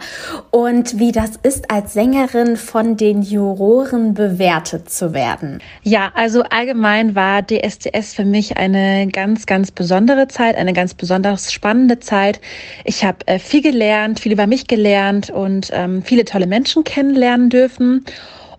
[0.50, 5.60] und wie das ist, als Sängerin von den Juroren bewertet zu werden.
[5.82, 11.52] Ja, also allgemein war DSDS für mich eine ganz, ganz besondere Zeit, eine ganz besonders
[11.52, 12.40] spannende Zeit.
[12.84, 17.50] Ich habe äh, viel gelernt, viel über mich gelernt und ähm, viele tolle Menschen kennenlernen
[17.50, 18.06] dürfen.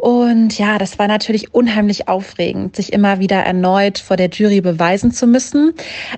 [0.02, 5.12] Und ja, das war natürlich unheimlich aufregend, sich immer wieder erneut vor der Jury beweisen
[5.12, 5.74] zu müssen.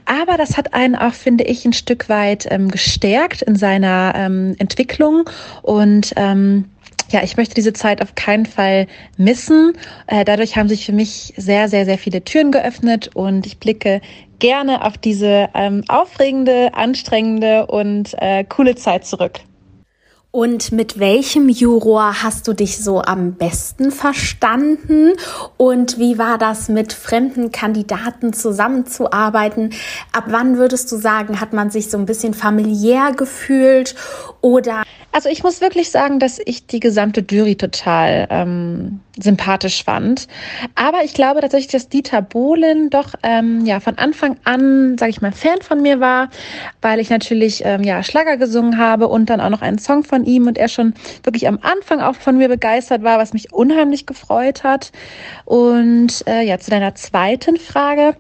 [0.06, 4.56] Aber das hat einen auch, finde ich, ein Stück weit ähm, gestärkt in seiner ähm,
[4.58, 5.30] Entwicklung
[5.64, 6.70] und ähm,
[7.12, 9.74] ja, ich möchte diese Zeit auf keinen Fall missen.
[10.08, 14.00] Äh, dadurch haben sich für mich sehr, sehr, sehr viele Türen geöffnet und ich blicke
[14.40, 19.42] gerne auf diese ähm, aufregende, anstrengende und äh, coole Zeit zurück.
[20.36, 25.12] Und mit welchem Juror hast du dich so am besten verstanden?
[25.58, 29.76] Und wie war das mit fremden Kandidaten zusammenzuarbeiten?
[30.12, 33.94] Ab wann würdest du sagen, hat man sich so ein bisschen familiär gefühlt?
[34.42, 34.82] Oder
[35.14, 40.28] Also ich muss wirklich sagen, dass ich die gesamte Jury total ähm, sympathisch fand.
[40.74, 45.22] Aber ich glaube tatsächlich, dass Dieter Bohlen doch ähm, ja von Anfang an, sage ich
[45.22, 46.30] mal, Fan von mir war,
[46.82, 50.26] weil ich natürlich ähm, ja Schlager gesungen habe und dann auch noch einen Song von
[50.26, 54.08] ihm und er schon wirklich am Anfang auch von mir begeistert war, was mich unheimlich
[54.08, 54.92] gefreut hat.
[55.46, 58.16] Und äh, ja, zu deiner zweiten Frage.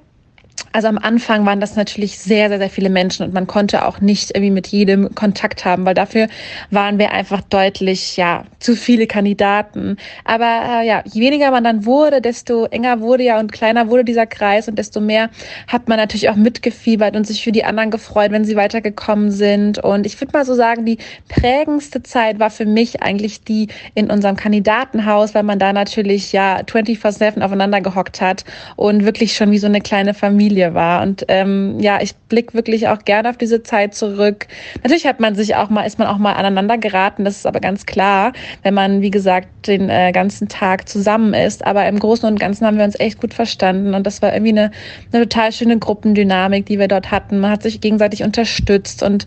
[0.71, 4.01] Also am Anfang waren das natürlich sehr, sehr, sehr viele Menschen und man konnte auch
[4.01, 6.27] nicht irgendwie mit jedem Kontakt haben, weil dafür
[6.71, 9.97] waren wir einfach deutlich, ja, zu viele Kandidaten.
[10.25, 14.03] Aber äh, ja, je weniger man dann wurde, desto enger wurde ja und kleiner wurde
[14.03, 15.29] dieser Kreis und desto mehr
[15.67, 19.77] hat man natürlich auch mitgefiebert und sich für die anderen gefreut, wenn sie weitergekommen sind.
[19.77, 20.97] Und ich würde mal so sagen, die
[21.29, 26.61] prägendste Zeit war für mich eigentlich die in unserem Kandidatenhaus, weil man da natürlich ja
[26.61, 28.43] 24-7 aufeinander gehockt hat
[28.75, 31.01] und wirklich schon wie so eine kleine Familie Familie war.
[31.03, 34.47] Und ähm, ja, ich blicke wirklich auch gerne auf diese Zeit zurück.
[34.83, 37.59] Natürlich hat man sich auch mal, ist man auch mal aneinander geraten, das ist aber
[37.59, 38.33] ganz klar,
[38.63, 41.65] wenn man, wie gesagt, den äh, ganzen Tag zusammen ist.
[41.65, 44.51] Aber im Großen und Ganzen haben wir uns echt gut verstanden und das war irgendwie
[44.51, 44.71] eine,
[45.13, 47.39] eine total schöne Gruppendynamik, die wir dort hatten.
[47.39, 49.25] Man hat sich gegenseitig unterstützt und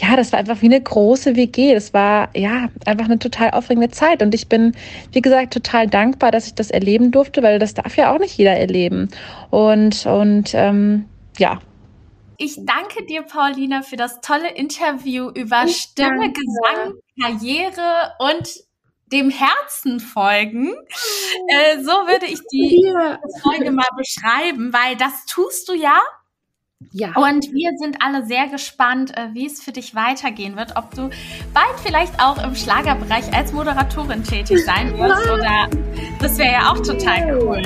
[0.00, 1.74] ja, das war einfach wie eine große WG.
[1.74, 4.72] Das war ja einfach eine total aufregende Zeit und ich bin,
[5.12, 8.36] wie gesagt, total dankbar, dass ich das erleben durfte, weil das darf ja auch nicht
[8.36, 9.08] jeder erleben.
[9.50, 11.04] Und, und ähm,
[11.38, 11.60] ja.
[12.38, 18.48] Ich danke dir, Paulina, für das tolle Interview über ich Stimme, Gesang, Karriere und
[19.12, 20.74] dem Herzen folgen.
[21.48, 22.92] Äh, so würde ich die
[23.42, 26.00] Folge mal beschreiben, weil das tust du ja.
[26.90, 27.12] Ja.
[27.14, 31.08] Und wir sind alle sehr gespannt, äh, wie es für dich weitergehen wird, ob du
[31.54, 35.70] bald vielleicht auch im Schlagerbereich als Moderatorin tätig sein wirst oder
[36.20, 37.62] das wäre ja auch total cool.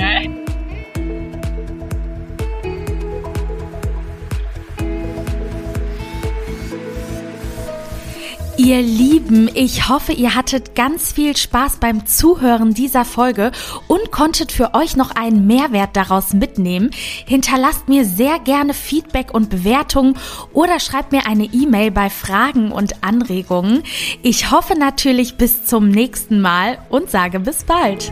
[8.57, 13.51] Ihr Lieben, ich hoffe, ihr hattet ganz viel Spaß beim Zuhören dieser Folge
[13.87, 16.91] und konntet für euch noch einen Mehrwert daraus mitnehmen.
[17.25, 20.17] Hinterlasst mir sehr gerne Feedback und Bewertungen
[20.53, 23.83] oder schreibt mir eine E-Mail bei Fragen und Anregungen.
[24.21, 28.11] Ich hoffe natürlich bis zum nächsten Mal und sage bis bald.